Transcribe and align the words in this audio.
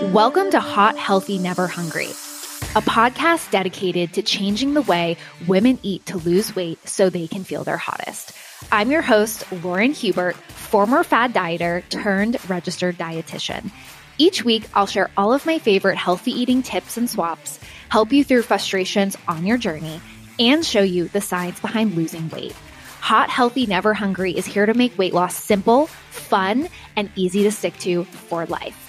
Welcome 0.00 0.52
to 0.52 0.60
Hot, 0.60 0.96
Healthy, 0.96 1.38
Never 1.38 1.66
Hungry, 1.66 2.06
a 2.06 2.80
podcast 2.80 3.50
dedicated 3.50 4.12
to 4.12 4.22
changing 4.22 4.74
the 4.74 4.82
way 4.82 5.16
women 5.48 5.80
eat 5.82 6.06
to 6.06 6.18
lose 6.18 6.54
weight 6.54 6.88
so 6.88 7.10
they 7.10 7.26
can 7.26 7.42
feel 7.42 7.64
their 7.64 7.76
hottest. 7.76 8.30
I'm 8.70 8.92
your 8.92 9.02
host, 9.02 9.42
Lauren 9.50 9.90
Hubert, 9.92 10.36
former 10.36 11.02
fad 11.02 11.34
dieter 11.34 11.86
turned 11.88 12.38
registered 12.48 12.96
dietitian. 12.96 13.72
Each 14.18 14.44
week, 14.44 14.68
I'll 14.72 14.86
share 14.86 15.10
all 15.16 15.32
of 15.32 15.44
my 15.44 15.58
favorite 15.58 15.98
healthy 15.98 16.30
eating 16.30 16.62
tips 16.62 16.96
and 16.96 17.10
swaps, 17.10 17.58
help 17.88 18.12
you 18.12 18.22
through 18.22 18.42
frustrations 18.42 19.16
on 19.26 19.44
your 19.44 19.58
journey, 19.58 20.00
and 20.38 20.64
show 20.64 20.82
you 20.82 21.08
the 21.08 21.20
science 21.20 21.58
behind 21.58 21.96
losing 21.96 22.28
weight. 22.28 22.54
Hot, 23.00 23.30
Healthy, 23.30 23.66
Never 23.66 23.94
Hungry 23.94 24.36
is 24.36 24.46
here 24.46 24.64
to 24.64 24.74
make 24.74 24.96
weight 24.96 25.12
loss 25.12 25.34
simple, 25.34 25.88
fun, 25.88 26.68
and 26.94 27.10
easy 27.16 27.42
to 27.42 27.50
stick 27.50 27.76
to 27.78 28.04
for 28.04 28.46
life. 28.46 28.87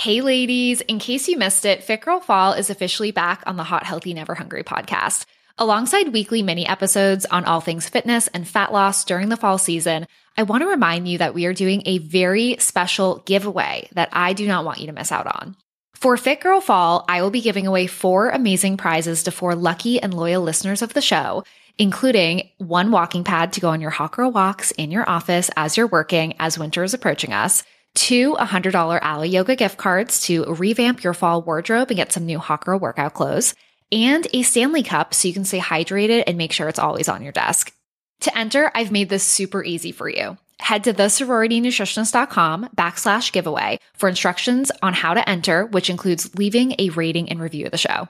Hey, 0.00 0.22
ladies, 0.22 0.80
in 0.80 0.98
case 0.98 1.28
you 1.28 1.36
missed 1.36 1.66
it, 1.66 1.82
Fit 1.82 2.00
Girl 2.00 2.20
Fall 2.20 2.54
is 2.54 2.70
officially 2.70 3.10
back 3.10 3.42
on 3.44 3.58
the 3.58 3.64
Hot, 3.64 3.84
Healthy, 3.84 4.14
Never 4.14 4.34
Hungry 4.34 4.64
podcast. 4.64 5.26
Alongside 5.58 6.14
weekly 6.14 6.42
mini 6.42 6.66
episodes 6.66 7.26
on 7.26 7.44
all 7.44 7.60
things 7.60 7.86
fitness 7.86 8.26
and 8.28 8.48
fat 8.48 8.72
loss 8.72 9.04
during 9.04 9.28
the 9.28 9.36
fall 9.36 9.58
season, 9.58 10.06
I 10.38 10.44
want 10.44 10.62
to 10.62 10.68
remind 10.68 11.06
you 11.06 11.18
that 11.18 11.34
we 11.34 11.44
are 11.44 11.52
doing 11.52 11.82
a 11.84 11.98
very 11.98 12.56
special 12.60 13.16
giveaway 13.26 13.90
that 13.92 14.08
I 14.10 14.32
do 14.32 14.46
not 14.46 14.64
want 14.64 14.80
you 14.80 14.86
to 14.86 14.94
miss 14.94 15.12
out 15.12 15.26
on. 15.26 15.54
For 15.92 16.16
Fit 16.16 16.40
Girl 16.40 16.62
Fall, 16.62 17.04
I 17.06 17.20
will 17.20 17.28
be 17.28 17.42
giving 17.42 17.66
away 17.66 17.86
four 17.86 18.30
amazing 18.30 18.78
prizes 18.78 19.24
to 19.24 19.30
four 19.30 19.54
lucky 19.54 20.00
and 20.00 20.14
loyal 20.14 20.42
listeners 20.42 20.80
of 20.80 20.94
the 20.94 21.02
show, 21.02 21.44
including 21.76 22.48
one 22.56 22.90
walking 22.90 23.22
pad 23.22 23.52
to 23.52 23.60
go 23.60 23.68
on 23.68 23.82
your 23.82 23.94
girl 24.10 24.30
walks 24.30 24.70
in 24.70 24.92
your 24.92 25.06
office 25.06 25.50
as 25.58 25.76
you're 25.76 25.86
working 25.86 26.36
as 26.38 26.58
winter 26.58 26.82
is 26.84 26.94
approaching 26.94 27.34
us 27.34 27.64
two 27.94 28.34
$100 28.34 29.00
Alo 29.02 29.22
Yoga 29.22 29.56
gift 29.56 29.76
cards 29.76 30.22
to 30.22 30.44
revamp 30.44 31.02
your 31.02 31.14
fall 31.14 31.42
wardrobe 31.42 31.90
and 31.90 31.96
get 31.96 32.12
some 32.12 32.26
new 32.26 32.38
Hawker 32.38 32.76
workout 32.76 33.14
clothes, 33.14 33.54
and 33.92 34.26
a 34.32 34.42
Stanley 34.42 34.82
Cup 34.82 35.14
so 35.14 35.28
you 35.28 35.34
can 35.34 35.44
stay 35.44 35.58
hydrated 35.58 36.24
and 36.26 36.38
make 36.38 36.52
sure 36.52 36.68
it's 36.68 36.78
always 36.78 37.08
on 37.08 37.22
your 37.22 37.32
desk. 37.32 37.72
To 38.20 38.38
enter, 38.38 38.70
I've 38.74 38.92
made 38.92 39.08
this 39.08 39.24
super 39.24 39.64
easy 39.64 39.92
for 39.92 40.08
you. 40.08 40.36
Head 40.58 40.84
to 40.84 40.92
thesororitynutritionist.com 40.92 42.68
backslash 42.76 43.32
giveaway 43.32 43.78
for 43.94 44.08
instructions 44.08 44.70
on 44.82 44.92
how 44.92 45.14
to 45.14 45.28
enter, 45.28 45.64
which 45.66 45.88
includes 45.88 46.36
leaving 46.36 46.74
a 46.78 46.90
rating 46.90 47.30
and 47.30 47.40
review 47.40 47.64
of 47.64 47.72
the 47.72 47.78
show. 47.78 48.08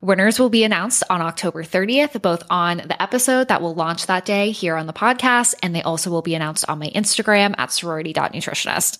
Winners 0.00 0.38
will 0.38 0.48
be 0.48 0.64
announced 0.64 1.02
on 1.10 1.20
October 1.20 1.62
30th, 1.62 2.22
both 2.22 2.42
on 2.48 2.78
the 2.78 3.02
episode 3.02 3.48
that 3.48 3.60
will 3.60 3.74
launch 3.74 4.06
that 4.06 4.24
day 4.24 4.50
here 4.50 4.76
on 4.76 4.86
the 4.86 4.94
podcast, 4.94 5.54
and 5.62 5.74
they 5.74 5.82
also 5.82 6.10
will 6.10 6.22
be 6.22 6.34
announced 6.34 6.64
on 6.68 6.78
my 6.78 6.88
Instagram 6.88 7.54
at 7.58 7.70
sorority.nutritionist. 7.70 8.98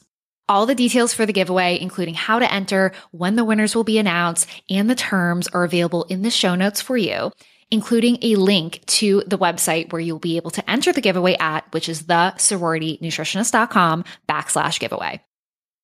All 0.51 0.67
the 0.67 0.75
details 0.75 1.15
for 1.15 1.27
the 1.27 1.33
giveaway, 1.33 1.79
including 1.81 2.15
how 2.15 2.41
to 2.41 2.53
enter, 2.53 2.91
when 3.13 3.37
the 3.37 3.45
winners 3.45 3.77
will 3.77 3.85
be 3.85 3.99
announced, 3.99 4.49
and 4.69 4.91
the 4.91 4.97
terms 4.97 5.47
are 5.47 5.63
available 5.63 6.03
in 6.09 6.23
the 6.23 6.31
show 6.31 6.57
notes 6.57 6.83
for 6.83 6.97
you, 6.97 7.31
including 7.71 8.19
a 8.21 8.35
link 8.35 8.85
to 8.87 9.23
the 9.29 9.39
website 9.39 9.93
where 9.93 10.01
you'll 10.01 10.19
be 10.19 10.37
able 10.37 10.51
to 10.51 10.69
enter 10.69 10.93
the 10.93 11.01
giveaway 11.01 11.37
at, 11.39 11.73
which 11.73 11.89
is 11.89 12.07
the 12.07 12.35
sororitynutritionist.com 12.37 14.05
backslash 14.29 14.81
giveaway. 14.81 15.21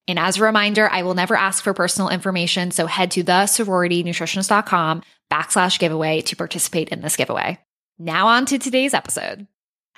And 0.08 0.18
as 0.18 0.38
a 0.38 0.42
reminder, 0.42 0.90
I 0.90 1.04
will 1.04 1.14
never 1.14 1.36
ask 1.36 1.62
for 1.62 1.72
personal 1.72 2.08
information. 2.08 2.72
So 2.72 2.86
head 2.86 3.12
to 3.12 3.22
the 3.22 3.44
sororitynutritionist.com 3.44 5.02
backslash 5.30 5.78
giveaway 5.78 6.22
to 6.22 6.34
participate 6.34 6.88
in 6.88 7.02
this 7.02 7.14
giveaway. 7.14 7.60
Now 8.00 8.26
on 8.26 8.46
to 8.46 8.58
today's 8.58 8.94
episode. 8.94 9.46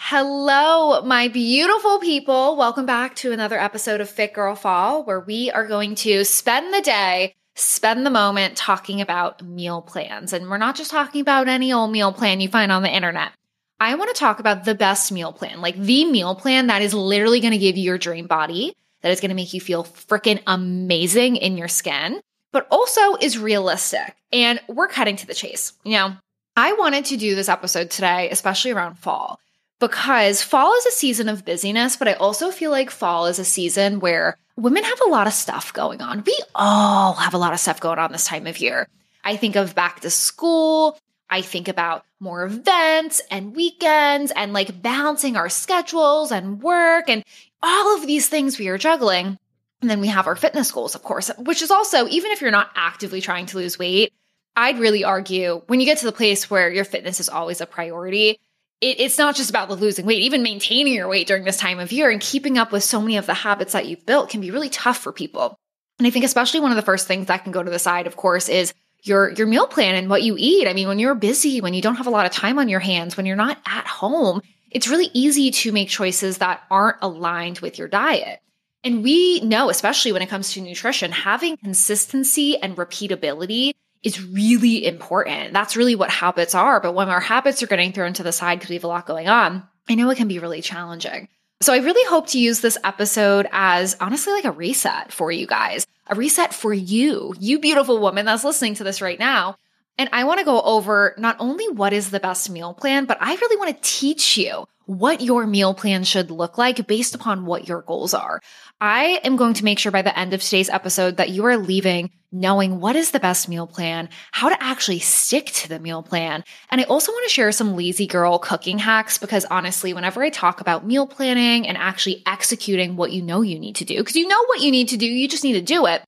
Hello, 0.01 1.03
my 1.03 1.27
beautiful 1.27 1.99
people. 1.99 2.57
Welcome 2.57 2.87
back 2.87 3.17
to 3.17 3.33
another 3.33 3.59
episode 3.59 4.01
of 4.01 4.09
Fit 4.09 4.33
Girl 4.33 4.55
Fall, 4.55 5.03
where 5.03 5.19
we 5.19 5.51
are 5.51 5.67
going 5.67 5.97
to 5.97 6.25
spend 6.25 6.73
the 6.73 6.81
day, 6.81 7.35
spend 7.57 8.07
the 8.07 8.11
moment 8.11 8.57
talking 8.57 9.01
about 9.01 9.43
meal 9.43 9.83
plans. 9.83 10.33
And 10.33 10.49
we're 10.49 10.57
not 10.57 10.77
just 10.77 10.93
talking 10.93 11.21
about 11.21 11.49
any 11.49 11.73
old 11.73 11.91
meal 11.91 12.13
plan 12.13 12.41
you 12.41 12.49
find 12.49 12.71
on 12.71 12.83
the 12.83 12.95
internet. 12.95 13.33
I 13.81 13.97
want 13.97 14.15
to 14.15 14.19
talk 14.19 14.39
about 14.39 14.65
the 14.65 14.77
best 14.77 15.11
meal 15.11 15.33
plan, 15.33 15.61
like 15.61 15.77
the 15.77 16.05
meal 16.05 16.37
plan 16.37 16.69
that 16.69 16.81
is 16.81 16.95
literally 16.95 17.41
going 17.41 17.53
to 17.53 17.59
give 17.59 17.77
you 17.77 17.83
your 17.83 17.99
dream 17.99 18.29
body, 18.29 18.75
that 19.03 19.11
is 19.11 19.21
going 19.21 19.31
to 19.31 19.35
make 19.35 19.53
you 19.53 19.61
feel 19.61 19.83
freaking 19.83 20.41
amazing 20.47 21.37
in 21.37 21.59
your 21.59 21.69
skin, 21.69 22.21
but 22.53 22.69
also 22.71 23.17
is 23.17 23.37
realistic. 23.37 24.17
And 24.33 24.61
we're 24.69 24.89
cutting 24.89 25.17
to 25.17 25.27
the 25.27 25.35
chase. 25.35 25.73
You 25.85 25.99
know, 25.99 26.17
I 26.57 26.75
wanted 26.75 27.07
to 27.07 27.17
do 27.17 27.35
this 27.35 27.49
episode 27.49 27.91
today, 27.91 28.31
especially 28.31 28.71
around 28.71 28.95
fall 28.95 29.41
because 29.81 30.43
fall 30.43 30.75
is 30.75 30.87
a 30.87 30.93
season 30.93 31.29
of 31.29 31.45
busyness, 31.45 31.97
but 31.97 32.09
I 32.09 32.15
also 32.15 32.51
feel 32.51 32.71
like 32.71 32.91
fall 32.91 33.27
is 33.27 33.39
a 33.39 33.45
season 33.45 34.01
where 34.01 34.37
women 34.57 34.85
have 34.85 35.01
a 35.07 35.09
lot 35.09 35.27
of 35.27 35.33
stuff 35.33 35.73
going 35.73 36.03
on. 36.03 36.25
We 36.27 36.39
all 36.55 37.15
have 37.15 37.35
a 37.35 37.39
lot 37.39 37.53
of 37.53 37.61
stuff 37.61 37.81
going 37.81 37.99
on 37.99 38.13
this 38.13 38.25
time 38.25 38.47
of 38.47 38.59
year. 38.59 38.89
I 39.25 39.37
think 39.37 39.57
of 39.57 39.75
back 39.75 40.01
to 40.01 40.11
school. 40.11 40.99
I 41.31 41.43
think 41.43 41.69
about 41.69 42.05
more 42.21 42.45
events 42.45 43.21
and 43.31 43.55
weekends 43.55 44.33
and 44.35 44.53
like 44.53 44.83
balancing 44.83 45.37
our 45.37 45.49
schedules 45.49 46.33
and 46.33 46.63
work 46.63 47.09
and 47.09 47.23
all 47.63 47.97
of 47.97 48.07
these 48.07 48.29
things 48.29 48.59
we 48.59 48.69
are 48.69 48.79
juggling. 48.79 49.39
And 49.81 49.89
then 49.89 50.01
we 50.01 50.09
have 50.09 50.27
our 50.27 50.35
fitness 50.35 50.73
goals, 50.73 50.95
of 50.95 51.03
course, 51.03 51.31
which 51.39 51.63
is 51.63 51.71
also, 51.71 52.09
even 52.09 52.33
if 52.33 52.41
you're 52.41 52.51
not 52.51 52.71
actively 52.75 53.21
trying 53.21 53.47
to 53.47 53.59
lose 53.59 53.79
weight, 53.79 54.13
I'd 54.57 54.81
really 54.81 55.05
argue 55.05 55.63
when 55.69 55.79
you 55.79 55.87
get 55.87 55.99
to 55.99 56.07
the 56.07 56.13
place 56.13 56.51
where 56.51 56.69
your 56.69 56.85
fitness 56.85 57.21
is 57.21 57.29
always 57.29 57.61
a 57.61 57.67
priority, 57.67 58.41
it, 58.81 59.01
it's 59.01 59.19
not 59.19 59.37
just 59.37 59.51
about 59.51 59.69
the 59.69 59.77
losing 59.77 60.07
weight, 60.07 60.23
even 60.23 60.43
maintaining 60.43 60.95
your 60.95 61.09
weight 61.09 61.27
during 61.27 61.45
this 61.45 61.57
time 61.57 61.79
of 61.79 61.93
year 61.93 62.11
and 62.11 62.21
keeping 62.21 62.59
up 62.59 62.73
with 62.73 62.85
so 62.85 63.01
many 63.01 63.17
of 63.17 63.27
the 63.27 63.35
habits 63.35 63.73
that 63.73 63.87
you've 63.87 64.07
built 64.07 64.31
can 64.31 64.41
be 64.41 64.51
really 64.51 64.69
tough 64.69 64.99
for 64.99 65.13
people. 65.13 65.59
And 65.99 66.07
I 66.07 66.11
think 66.11 66.25
especially 66.25 66.61
one 66.61 66.71
of 66.71 66.77
the 66.77 66.83
first 66.83 67.07
things 67.07 67.27
that 67.27 67.43
can 67.43 67.53
go 67.53 67.63
to 67.63 67.71
the 67.71 67.79
side, 67.79 68.07
of 68.07 68.17
course, 68.17 68.49
is 68.49 68.73
your 69.03 69.31
your 69.31 69.47
meal 69.47 69.67
plan 69.67 69.95
and 69.95 70.11
what 70.11 70.23
you 70.23 70.37
eat. 70.39 70.69
I 70.69 70.73
mean, 70.73 70.89
when 70.89 70.99
you're 70.99 71.15
busy, 71.15 71.61
when 71.61 71.75
you 71.75 71.83
don't 71.83 71.97
have 71.97 72.07
a 72.07 72.11
lot 72.11 72.27
of 72.27 72.33
time 72.33 72.59
on 72.59 72.69
your 72.69 72.81
hands, 72.81 73.17
when 73.17 73.27
you're 73.27 73.37
not 73.37 73.59
at 73.67 73.87
home, 73.87 74.43
it's 74.71 74.89
really 74.89 75.11
easy 75.13 75.51
to 75.51 75.73
make 75.73 75.89
choices 75.89 76.39
that 76.39 76.63
aren't 76.71 76.99
aligned 77.03 77.61
with 77.61 77.79
your 77.79 77.89
diet. 77.89 78.41
And 78.85 79.03
we 79.03 79.41
know, 79.41 79.71
especially 79.71 80.13
when 80.13 80.23
it 80.23 80.29
comes 80.29 80.53
to 80.53 80.61
nutrition, 80.61 81.11
having 81.11 81.57
consistency 81.57 82.57
and 82.59 82.77
repeatability 82.77 83.73
is 84.03 84.23
really 84.23 84.87
important. 84.87 85.53
That's 85.53 85.77
really 85.77 85.95
what 85.95 86.11
habits 86.11 86.55
are. 86.55 86.81
But 86.81 86.95
when 86.95 87.09
our 87.09 87.21
habits 87.21 87.63
are 87.63 87.67
getting 87.67 87.93
thrown 87.93 88.13
to 88.15 88.23
the 88.23 88.33
side 88.33 88.59
because 88.59 88.71
we 88.71 88.77
have 88.77 88.85
a 88.85 88.89
lot 88.89 89.07
going 89.07 89.29
on, 89.29 89.67
I 89.89 89.95
know 89.95 90.11
it 90.11 90.17
can 90.17 90.29
be 90.29 90.39
really 90.39 90.63
challenging. 90.63 91.29
So 91.61 91.73
I 91.73 91.79
really 91.79 92.09
hope 92.09 92.29
to 92.29 92.39
use 92.39 92.61
this 92.61 92.79
episode 92.85 93.49
as 93.51 93.97
honestly 94.01 94.33
like 94.33 94.45
a 94.45 94.53
reset 94.53 95.13
for 95.13 95.33
you 95.33 95.47
guys, 95.47 95.87
a 96.07 96.15
reset 96.15 96.55
for 96.55 96.73
you, 96.73 97.35
you 97.41 97.59
beautiful 97.59 97.99
woman 97.99 98.27
that's 98.27 98.45
listening 98.45 98.75
to 98.75 98.85
this 98.85 99.03
right 99.03 99.19
now. 99.19 99.57
And 99.97 100.09
I 100.13 100.23
want 100.25 100.39
to 100.39 100.45
go 100.45 100.63
over 100.63 101.15
not 101.19 101.37
only 101.41 101.69
what 101.69 101.93
is 101.93 102.11
the 102.11 102.21
best 102.21 102.49
meal 102.49 102.75
plan, 102.75 103.07
but 103.07 103.19
I 103.21 103.35
really 103.35 103.57
want 103.57 103.75
to 103.75 103.91
teach 103.91 104.37
you 104.37 104.67
what 104.89 105.21
your 105.21 105.47
meal 105.47 105.75
plan 105.75 106.03
should 106.03 106.31
look 106.31 106.57
like 106.57 106.87
based 106.87 107.15
upon 107.15 107.45
what 107.45 107.69
your 107.69 107.83
goals 107.83 108.15
are. 108.15 108.41
I 108.81 109.21
am 109.23 109.37
going 109.37 109.53
to 109.55 109.65
make 109.65 109.79
sure 109.79 109.93
by 109.93 110.01
the 110.01 110.19
end 110.19 110.33
of 110.33 110.41
today's 110.41 110.71
episode 110.71 111.19
that 111.19 111.29
you 111.29 111.45
are 111.45 111.59
leaving 111.59 112.11
knowing 112.33 112.81
what 112.81 112.97
is 112.97 113.11
the 113.11 113.21
best 113.21 113.49
meal 113.49 113.67
plan, 113.67 114.09
how 114.33 114.49
to 114.49 114.63
actually 114.63 114.99
stick 114.99 115.47
to 115.47 115.69
the 115.69 115.79
meal 115.79 116.03
plan. 116.03 116.45
And 116.71 116.81
I 116.81 116.85
also 116.85 117.13
want 117.13 117.25
to 117.27 117.33
share 117.33 117.53
some 117.53 117.77
lazy 117.77 118.07
girl 118.07 118.39
cooking 118.39 118.79
hacks 118.79 119.19
because 119.19 119.45
honestly, 119.47 119.93
whenever 119.93 120.23
I 120.23 120.31
talk 120.31 120.61
about 120.61 120.87
meal 120.87 121.07
planning 121.07 121.67
and 121.67 121.77
actually 121.77 122.23
executing 122.27 122.97
what 122.97 123.13
you 123.13 123.23
know 123.23 123.43
you 123.43 123.59
need 123.59 123.77
to 123.77 123.85
do, 123.85 123.99
because 123.99 124.17
you 124.17 124.29
know 124.29 124.45
what 124.47 124.61
you 124.61 124.71
need 124.71 124.89
to 124.89 124.97
do, 124.97 125.07
you 125.07 125.29
just 125.29 125.45
need 125.45 125.55
to 125.55 125.63
do 125.63 125.87
it. 125.87 126.03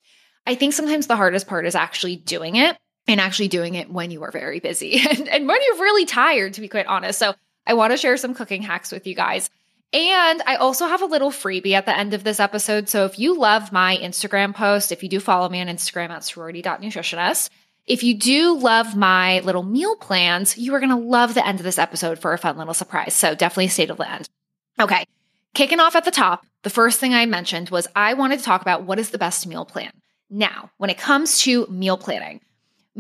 I 0.47 0.55
think 0.55 0.73
sometimes 0.73 1.07
the 1.07 1.17
hardest 1.17 1.47
part 1.47 1.67
is 1.67 1.75
actually 1.75 2.17
doing 2.17 2.57
it 2.57 2.77
and 3.07 3.21
actually 3.21 3.49
doing 3.49 3.75
it 3.75 3.91
when 3.91 4.11
you 4.11 4.23
are 4.23 4.31
very 4.31 4.61
busy 4.61 5.01
and, 5.11 5.29
and 5.29 5.49
when 5.49 5.59
you're 5.67 5.81
really 5.81 6.07
tired, 6.07 6.55
to 6.55 6.61
be 6.61 6.69
quite 6.69 6.87
honest. 6.87 7.19
So 7.19 7.35
I 7.71 7.75
want 7.75 7.93
to 7.93 7.97
share 7.97 8.17
some 8.17 8.35
cooking 8.35 8.63
hacks 8.63 8.91
with 8.91 9.07
you 9.07 9.15
guys. 9.15 9.49
And 9.93 10.43
I 10.45 10.57
also 10.57 10.89
have 10.89 11.03
a 11.03 11.07
little 11.07 11.31
freebie 11.31 11.75
at 11.75 11.87
the 11.87 11.97
end 11.97 12.15
of 12.15 12.25
this 12.25 12.41
episode. 12.41 12.89
So 12.89 13.05
if 13.05 13.17
you 13.17 13.39
love 13.39 13.71
my 13.71 13.97
Instagram 13.97 14.57
post, 14.57 14.91
if 14.91 15.05
you 15.05 15.09
do 15.09 15.21
follow 15.21 15.49
me 15.49 15.61
on 15.61 15.69
Instagram 15.69 16.11
at 16.11 16.25
sorority.nutritionist, 16.25 17.49
if 17.87 18.03
you 18.03 18.15
do 18.15 18.59
love 18.59 18.97
my 18.97 19.39
little 19.41 19.63
meal 19.63 19.95
plans, 19.95 20.59
you 20.59 20.75
are 20.75 20.81
going 20.81 20.91
to 20.91 20.97
love 20.97 21.35
the 21.35 21.47
end 21.47 21.61
of 21.61 21.65
this 21.65 21.79
episode 21.79 22.19
for 22.19 22.33
a 22.33 22.39
fun 22.39 22.59
little 22.59 22.75
surprise. 22.75 23.15
So 23.15 23.37
definitely 23.37 23.69
stay 23.69 23.87
to 23.87 23.95
the 23.95 24.11
end. 24.11 24.29
Okay. 24.81 25.05
Kicking 25.55 25.79
off 25.79 25.95
at 25.95 26.05
the 26.05 26.11
top, 26.11 26.45
the 26.65 26.71
first 26.71 26.99
thing 26.99 27.15
I 27.15 27.27
mentioned 27.27 27.71
was 27.71 27.87
I 27.95 28.15
wanted 28.15 28.41
to 28.41 28.45
talk 28.45 28.63
about 28.63 28.83
what 28.83 28.99
is 28.99 29.11
the 29.11 29.19
best 29.19 29.47
meal 29.47 29.65
plan. 29.65 29.93
Now, 30.29 30.73
when 30.79 30.91
it 30.91 30.99
comes 30.99 31.39
to 31.43 31.69
meal 31.69 31.97
planning, 31.97 32.41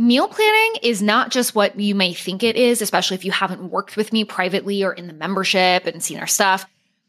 meal 0.00 0.28
planning 0.28 0.80
is 0.82 1.02
not 1.02 1.30
just 1.30 1.54
what 1.54 1.78
you 1.78 1.94
may 1.94 2.14
think 2.14 2.42
it 2.42 2.56
is, 2.56 2.80
especially 2.80 3.16
if 3.16 3.24
you 3.26 3.30
haven't 3.30 3.70
worked 3.70 3.98
with 3.98 4.14
me 4.14 4.24
privately 4.24 4.82
or 4.82 4.94
in 4.94 5.06
the 5.06 5.12
membership 5.12 5.86
and 5.86 6.02
seen 6.02 6.18
our 6.18 6.26
stuff. 6.26 6.64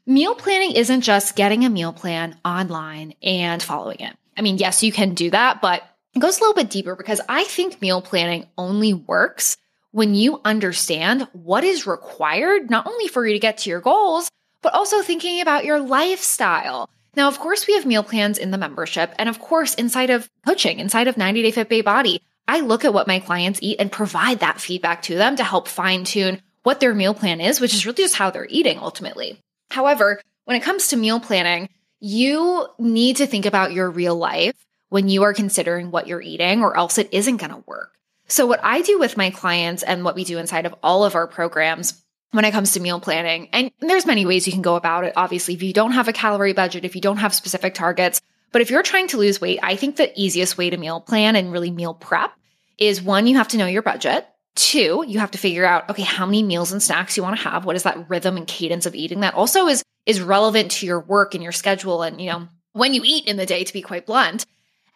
Meal 0.06 0.36
planning 0.36 0.74
isn't 0.74 1.00
just 1.00 1.38
getting 1.38 1.64
a 1.64 1.70
meal 1.70 1.94
plan 1.94 2.36
online 2.44 3.14
and 3.24 3.64
following 3.64 4.00
it. 4.02 4.14
I 4.36 4.42
mean, 4.42 4.58
yes, 4.58 4.84
you 4.84 4.92
can 4.92 5.14
do 5.14 5.30
that, 5.30 5.62
but 5.62 5.84
it 6.14 6.20
goes 6.20 6.38
a 6.38 6.42
little 6.42 6.54
bit 6.54 6.70
deeper 6.70 6.98
because 6.98 7.22
I 7.30 7.46
think 7.46 7.82
meal 7.82 8.02
planning 8.02 8.46
only 8.58 8.94
works 8.94 9.56
when 9.92 10.14
you 10.14 10.42
understand 10.44 11.30
what 11.32 11.64
is 11.64 11.88
required, 11.88 12.70
not 12.70 12.88
only 12.88 13.08
for 13.08 13.26
you 13.26 13.32
to 13.34 13.40
get 13.40 13.60
to 13.60 13.70
your 13.70 13.80
goals, 13.80 14.30
but 14.62 14.74
also 14.74 15.02
thinking 15.02 15.40
about 15.40 15.64
your 15.64 15.80
lifestyle, 15.80 16.90
Now, 17.16 17.28
of 17.28 17.40
course, 17.40 17.68
we 17.68 17.74
have 17.74 17.86
meal 17.86 18.04
plans 18.04 18.38
in 18.38 18.52
the 18.52 18.58
membership. 18.58 19.14
And 19.18 19.28
of 19.28 19.40
course, 19.40 19.76
inside 19.76 20.10
of 20.10 20.30
coaching, 20.46 20.80
inside 20.80 21.08
of 21.08 21.18
90 21.18 21.42
Day 21.42 21.52
Fit 21.52 21.70
Babe 21.70 21.84
Body, 21.84 22.22
I 22.48 22.60
look 22.62 22.86
at 22.86 22.94
what 22.94 23.08
my 23.08 23.20
clients 23.20 23.60
eat 23.62 23.80
and 23.80 23.92
provide 23.92 24.40
that 24.40 24.62
feedback 24.62 25.02
to 25.04 25.16
them 25.16 25.36
to 25.38 25.44
help 25.44 25.68
fine 25.68 26.04
tune 26.04 26.42
what 26.64 26.80
their 26.80 26.94
meal 26.94 27.14
plan 27.14 27.42
is, 27.42 27.60
which 27.60 27.74
is 27.74 27.86
really 27.86 28.04
just 28.04 28.16
how 28.16 28.30
they're 28.30 28.48
eating 28.50 28.78
ultimately. 28.78 29.40
However, 29.70 30.22
when 30.46 30.58
it 30.58 30.64
comes 30.64 30.90
to 30.90 30.98
meal 30.98 31.20
planning, 31.20 31.70
you 32.00 32.68
need 32.78 33.18
to 33.18 33.28
think 33.28 33.46
about 33.46 33.74
your 33.74 33.90
real 33.90 34.16
life 34.16 34.56
when 34.90 35.08
you 35.08 35.24
are 35.24 35.34
considering 35.34 35.92
what 35.92 36.08
you're 36.08 36.22
eating, 36.22 36.62
or 36.62 36.76
else 36.76 36.98
it 36.98 37.10
isn't 37.14 37.38
going 37.38 37.52
to 37.52 37.64
work. 37.66 37.94
So, 38.28 38.46
what 38.46 38.60
I 38.64 38.82
do 38.82 39.00
with 39.00 39.18
my 39.18 39.30
clients 39.30 39.84
and 39.84 40.04
what 40.04 40.16
we 40.16 40.24
do 40.24 40.38
inside 40.38 40.66
of 40.66 40.76
all 40.84 41.06
of 41.06 41.16
our 41.16 41.28
programs 41.28 42.02
when 42.32 42.46
it 42.46 42.52
comes 42.52 42.74
to 42.74 42.80
meal 42.80 43.00
planning, 43.00 43.50
and 43.54 43.72
there's 43.80 44.06
many 44.06 44.26
ways 44.26 44.46
you 44.46 44.54
can 44.54 44.62
go 44.62 44.76
about 44.76 45.04
it. 45.04 45.14
Obviously, 45.16 45.54
if 45.54 45.64
you 45.64 45.74
don't 45.74 45.92
have 45.92 46.08
a 46.08 46.14
calorie 46.14 46.54
budget, 46.54 46.86
if 46.86 46.96
you 46.96 47.02
don't 47.02 47.18
have 47.18 47.34
specific 47.36 47.74
targets, 47.74 48.22
but 48.52 48.62
if 48.62 48.70
you're 48.70 48.84
trying 48.84 49.08
to 49.10 49.18
lose 49.18 49.42
weight, 49.42 49.60
I 49.64 49.76
think 49.76 49.96
the 49.96 50.12
easiest 50.20 50.58
way 50.58 50.70
to 50.70 50.78
meal 50.78 51.02
plan 51.02 51.36
and 51.36 51.52
really 51.52 51.72
meal 51.72 51.94
prep 51.94 52.32
is 52.78 53.02
one, 53.02 53.28
you 53.28 53.38
have 53.38 53.50
to 53.50 53.58
know 53.58 53.68
your 53.68 53.82
budget. 53.82 54.28
Two, 54.56 55.06
you 55.08 55.20
have 55.20 55.32
to 55.32 55.38
figure 55.38 55.66
out, 55.66 55.90
okay, 55.90 56.04
how 56.04 56.26
many 56.26 56.44
meals 56.44 56.72
and 56.72 56.84
snacks 56.84 57.16
you 57.16 57.24
want 57.24 57.38
to 57.38 57.50
have. 57.50 57.64
What 57.64 57.76
is 57.76 57.84
that 57.84 58.10
rhythm 58.10 58.36
and 58.36 58.48
cadence 58.48 58.86
of 58.86 58.96
eating 58.96 59.22
that 59.22 59.34
also 59.34 59.68
is, 59.68 59.84
is 60.06 60.22
relevant 60.22 60.72
to 60.72 60.86
your 60.86 61.00
work 61.00 61.34
and 61.34 61.44
your 61.44 61.54
schedule 61.54 62.04
and, 62.04 62.20
you 62.20 62.30
know, 62.30 62.48
when 62.74 62.94
you 62.94 63.02
eat 63.04 63.28
in 63.28 63.38
the 63.38 63.46
day, 63.46 63.64
to 63.64 63.74
be 63.74 63.82
quite 63.82 64.06
blunt. 64.06 64.46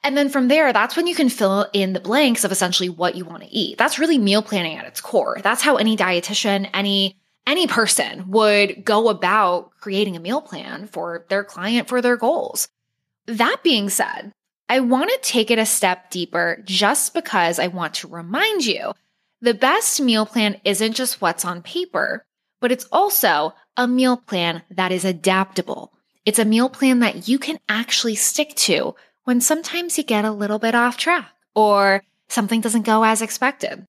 And 0.04 0.18
then 0.18 0.30
from 0.30 0.48
there, 0.48 0.72
that's 0.72 0.96
when 0.96 1.08
you 1.08 1.16
can 1.16 1.30
fill 1.30 1.68
in 1.74 1.94
the 1.94 2.00
blanks 2.00 2.44
of 2.44 2.52
essentially 2.52 2.90
what 2.90 3.16
you 3.16 3.26
want 3.26 3.44
to 3.44 3.50
eat. 3.50 3.78
That's 3.78 4.00
really 4.00 4.18
meal 4.18 4.42
planning 4.42 4.78
at 4.78 4.86
its 4.86 5.02
core. 5.02 5.40
That's 5.42 5.62
how 5.62 5.78
any 5.78 5.98
dietitian, 5.98 6.70
any 6.74 7.18
any 7.48 7.68
person 7.68 8.30
would 8.32 8.84
go 8.84 9.10
about 9.10 9.72
creating 9.80 10.16
a 10.16 10.20
meal 10.20 10.42
plan 10.42 10.88
for 10.88 11.26
their 11.30 11.44
client 11.44 11.88
for 11.88 12.02
their 12.02 12.18
goals. 12.18 12.68
That 13.28 13.58
being 13.64 13.90
said, 13.90 14.32
I 14.70 14.80
want 14.80 15.10
to 15.12 15.20
take 15.22 15.52
it 15.52 15.60
a 15.60 15.66
step 15.66 16.10
deeper 16.10 16.62
just 16.66 17.14
because 17.14 17.60
I 17.60 17.68
want 17.68 17.96
to 17.96 18.08
remind 18.08 18.66
you 18.66 18.94
the 19.42 19.54
best 19.54 20.02
meal 20.02 20.26
plan 20.26 20.60
isn't 20.64 20.94
just 20.94 21.22
what's 21.22 21.46
on 21.46 21.62
paper, 21.62 22.26
but 22.62 22.72
it's 22.72 22.88
also 22.92 23.54
a 23.78 23.88
meal 23.88 24.18
plan 24.18 24.64
that 24.72 24.92
is 24.92 25.06
adaptable. 25.06 25.92
It's 26.26 26.40
a 26.40 26.46
meal 26.46 26.70
plan 26.70 27.00
that 27.00 27.28
you 27.28 27.38
can 27.38 27.60
actually 27.70 28.16
stick 28.16 28.56
to 28.56 28.96
when 29.26 29.42
sometimes 29.42 29.98
you 29.98 30.04
get 30.04 30.26
a 30.26 30.32
little 30.32 30.60
bit 30.60 30.74
off 30.74 30.98
track 30.98 31.30
or 31.54 32.04
something 32.28 32.62
doesn't 32.62 32.86
go 32.86 33.04
as 33.04 33.22
expected. 33.22 33.86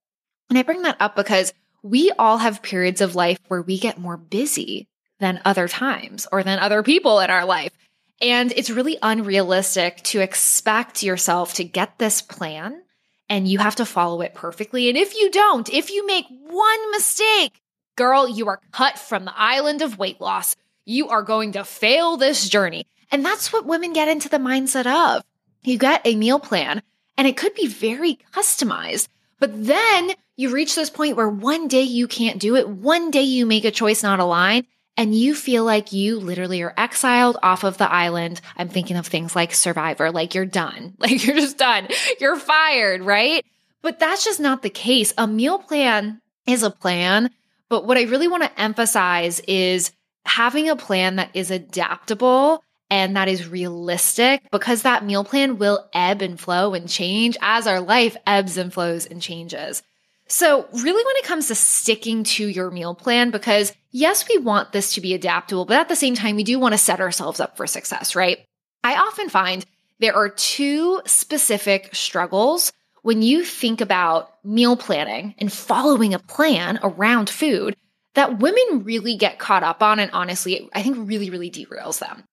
And 0.51 0.59
I 0.59 0.63
bring 0.63 0.83
that 0.83 0.97
up 1.01 1.17
because 1.17 1.53
we 1.83 2.11
all 2.19 2.39
have 2.39 2.63
periods 2.63 3.01
of 3.01 3.15
life 3.15 3.39
where 3.49 3.63
we 3.63 3.79
get 3.79 3.99
more 3.99 4.17
busy 4.17 4.89
than 5.21 5.41
other 5.45 5.69
times 5.69 6.27
or 6.31 6.43
than 6.43 6.59
other 6.59 6.83
people 6.83 7.21
in 7.21 7.31
our 7.31 7.45
life. 7.45 7.73
And 8.21 8.53
it's 8.53 8.71
really 8.71 8.99
unrealistic 9.03 10.03
to 10.05 10.21
expect 10.21 11.03
yourself 11.03 11.55
to 11.55 11.65
get 11.65 11.99
this 11.99 12.23
plan 12.23 12.83
and 13.29 13.49
you 13.49 13.59
have 13.59 13.77
to 13.77 13.85
follow 13.85 14.21
it 14.23 14.35
perfectly. 14.35 14.89
And 14.89 14.97
if 14.97 15.15
you 15.15 15.31
don't, 15.31 15.69
if 15.69 15.91
you 15.91 16.07
make 16.07 16.27
one 16.47 16.91
mistake, 16.93 17.61
girl, 17.97 18.29
you 18.29 18.49
are 18.49 18.61
cut 18.73 18.99
from 18.99 19.25
the 19.25 19.35
island 19.37 19.83
of 19.83 19.99
weight 19.99 20.21
loss. 20.21 20.57
You 20.85 21.09
are 21.09 21.23
going 21.23 21.53
to 21.53 21.65
fail 21.65 22.17
this 22.17 22.49
journey. 22.49 22.87
And 23.11 23.25
that's 23.25 23.53
what 23.53 23.67
women 23.67 23.93
get 23.93 24.09
into 24.09 24.29
the 24.29 24.39
mindset 24.39 24.87
of. 24.87 25.23
You 25.63 25.79
get 25.79 26.07
a 26.07 26.17
meal 26.17 26.39
plan 26.39 26.83
and 27.19 27.27
it 27.27 27.37
could 27.37 27.55
be 27.55 27.67
very 27.67 28.19
customized, 28.33 29.09
but 29.41 29.67
then 29.67 30.13
you 30.37 30.51
reach 30.51 30.75
this 30.75 30.91
point 30.91 31.17
where 31.17 31.29
one 31.29 31.67
day 31.67 31.83
you 31.83 32.07
can't 32.07 32.39
do 32.39 32.57
it. 32.57 32.69
One 32.69 33.11
day 33.11 33.23
you 33.23 33.47
make 33.47 33.65
a 33.65 33.71
choice 33.71 34.03
not 34.03 34.21
aligned 34.21 34.67
and 34.97 35.15
you 35.15 35.35
feel 35.35 35.65
like 35.65 35.93
you 35.93 36.19
literally 36.19 36.63
are 36.63 36.75
exiled 36.77 37.37
off 37.43 37.65
of 37.65 37.79
the 37.79 37.91
island. 37.91 38.41
I'm 38.57 38.69
thinking 38.69 38.97
of 38.97 39.07
things 39.07 39.37
like 39.37 39.53
Survivor, 39.53 40.11
like 40.11 40.35
you're 40.35 40.47
done, 40.47 40.95
like 40.99 41.25
you're 41.25 41.37
just 41.37 41.59
done, 41.59 41.89
you're 42.21 42.37
fired, 42.37 43.03
right? 43.03 43.45
But 43.83 43.99
that's 43.99 44.25
just 44.25 44.41
not 44.41 44.63
the 44.63 44.71
case. 44.71 45.13
A 45.17 45.27
meal 45.27 45.59
plan 45.59 46.21
is 46.47 46.63
a 46.63 46.71
plan. 46.71 47.31
But 47.69 47.85
what 47.85 47.99
I 47.99 48.05
really 48.05 48.29
want 48.29 48.45
to 48.45 48.61
emphasize 48.61 49.41
is 49.41 49.93
having 50.25 50.69
a 50.69 50.77
plan 50.77 51.17
that 51.17 51.31
is 51.35 51.51
adaptable 51.51 52.63
and 52.91 53.17
that 53.17 53.29
is 53.29 53.49
realistic 53.49 54.43
because 54.53 54.83
that 54.83 55.05
meal 55.05 55.25
plan 55.25 55.59
will 55.59 55.89
ebb 55.93 56.23
and 56.23 56.39
flow 56.39 56.75
and 56.75 56.89
change 56.89 57.37
as 57.41 57.67
our 57.67 57.81
life 57.81 58.17
ebbs 58.27 58.57
and 58.57 58.73
flows 58.73 59.07
and 59.07 59.21
changes. 59.21 59.83
So, 60.29 60.67
really, 60.73 61.05
when 61.05 61.17
it 61.17 61.25
comes 61.25 61.49
to 61.49 61.55
sticking 61.55 62.25
to 62.25 62.47
your 62.47 62.71
meal 62.71 62.95
plan, 62.95 63.31
because 63.31 63.73
yes, 63.93 64.29
we 64.29 64.39
want 64.39 64.73
this 64.73 64.95
to 64.95 65.01
be 65.01 65.15
adaptable, 65.15 65.65
but 65.65 65.79
at 65.79 65.89
the 65.89 65.97
same 65.97 66.15
time, 66.15 66.37
we 66.37 66.43
do 66.45 66.59
want 66.59 66.73
to 66.73 66.79
set 66.79 67.01
ourselves 67.01 67.39
up 67.39 67.57
for 67.57 67.67
success, 67.67 68.17
right? 68.17 68.45
I 68.83 68.97
often 68.97 69.29
find 69.29 69.65
there 69.99 70.17
are 70.17 70.29
two 70.29 71.01
specific 71.07 71.95
struggles 71.95 72.73
when 73.03 73.23
you 73.23 73.45
think 73.45 73.81
about 73.81 74.33
meal 74.45 74.77
planning 74.77 75.35
and 75.39 75.53
following 75.53 76.13
a 76.13 76.19
plan 76.19 76.81
around 76.83 77.31
food 77.31 77.77
that 78.15 78.41
women 78.41 78.83
really 78.83 79.17
get 79.17 79.39
caught 79.39 79.63
up 79.63 79.83
on. 79.83 80.01
And 80.01 80.11
honestly, 80.13 80.69
I 80.75 80.83
think 80.83 80.97
really, 81.09 81.31
really 81.31 81.51
derails 81.51 82.01
them. 82.01 82.25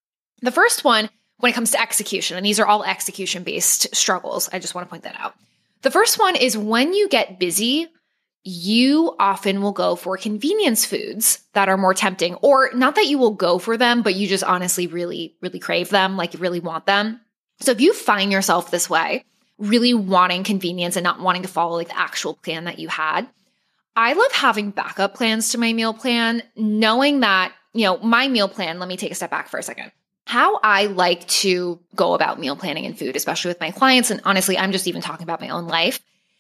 The 0.42 0.52
first 0.52 0.84
one, 0.84 1.10
when 1.38 1.52
it 1.52 1.56
comes 1.56 1.72
to 1.72 1.82
execution, 1.82 2.38
and 2.38 2.46
these 2.46 2.60
are 2.60 2.66
all 2.66 2.84
execution 2.84 3.44
based 3.44 3.94
struggles, 3.96 4.50
I 4.52 4.60
just 4.60 4.74
want 4.74 4.88
to 4.88 4.90
point 4.90 5.04
that 5.04 5.20
out. 5.20 5.36
The 5.84 5.92
first 5.92 6.18
one 6.18 6.36
is 6.36 6.58
when 6.58 6.94
you 6.94 7.10
get 7.10 7.40
busy, 7.40 7.88
you 8.46 9.16
often 9.20 9.62
will 9.62 9.74
go 9.74 9.96
for 9.96 10.18
convenience 10.18 10.86
foods 10.86 11.44
that 11.54 11.70
are 11.70 11.78
more 11.78 11.94
tempting, 11.94 12.36
or 12.36 12.72
not 12.74 12.96
that 12.96 13.08
you 13.08 13.18
will 13.18 13.32
go 13.32 13.60
for 13.60 13.78
them, 13.78 14.02
but 14.02 14.16
you 14.16 14.28
just 14.28 14.44
honestly 14.44 14.88
really, 14.88 15.36
really 15.42 15.60
crave 15.60 15.90
them, 15.90 16.18
like 16.18 16.34
you 16.34 16.40
really 16.40 16.62
want 16.62 16.86
them. 16.86 17.20
So 17.60 17.72
if 17.72 17.82
you 17.82 17.94
find 17.94 18.32
yourself 18.32 18.72
this 18.72 18.90
way, 18.90 19.26
really 19.58 19.94
wanting 19.94 20.44
convenience 20.44 20.96
and 20.96 21.04
not 21.04 21.20
wanting 21.20 21.44
to 21.44 21.48
follow 21.48 21.76
like 21.76 21.90
the 21.90 22.00
actual 22.00 22.34
plan 22.34 22.64
that 22.64 22.80
you 22.80 22.88
had, 22.88 23.28
I 23.96 24.14
love 24.14 24.32
having 24.32 24.72
backup 24.72 25.16
plans 25.16 25.50
to 25.50 25.58
my 25.58 25.74
meal 25.74 25.94
plan, 25.94 26.44
knowing 26.56 27.20
that, 27.20 27.54
you 27.74 27.86
know, 27.86 27.98
my 27.98 28.28
meal 28.30 28.48
plan, 28.48 28.80
let 28.80 28.88
me 28.88 28.98
take 28.98 29.12
a 29.12 29.16
step 29.16 29.32
back 29.32 29.50
for 29.50 29.60
a 29.60 29.64
second 29.64 29.92
how 30.26 30.60
I 30.64 30.86
like 30.86 31.28
to 31.28 31.80
go 31.96 32.14
about 32.14 32.40
meal 32.40 32.56
planning 32.56 32.86
and 32.86 32.98
food, 32.98 33.16
especially 33.16 33.50
with 33.50 33.60
my 33.60 33.72
clients. 33.72 34.10
And 34.10 34.22
honestly, 34.24 34.58
I'm 34.58 34.72
just 34.72 34.88
even 34.88 35.02
talking 35.02 35.24
about 35.24 35.42
my 35.42 35.50
own 35.50 35.68
life 35.68 36.00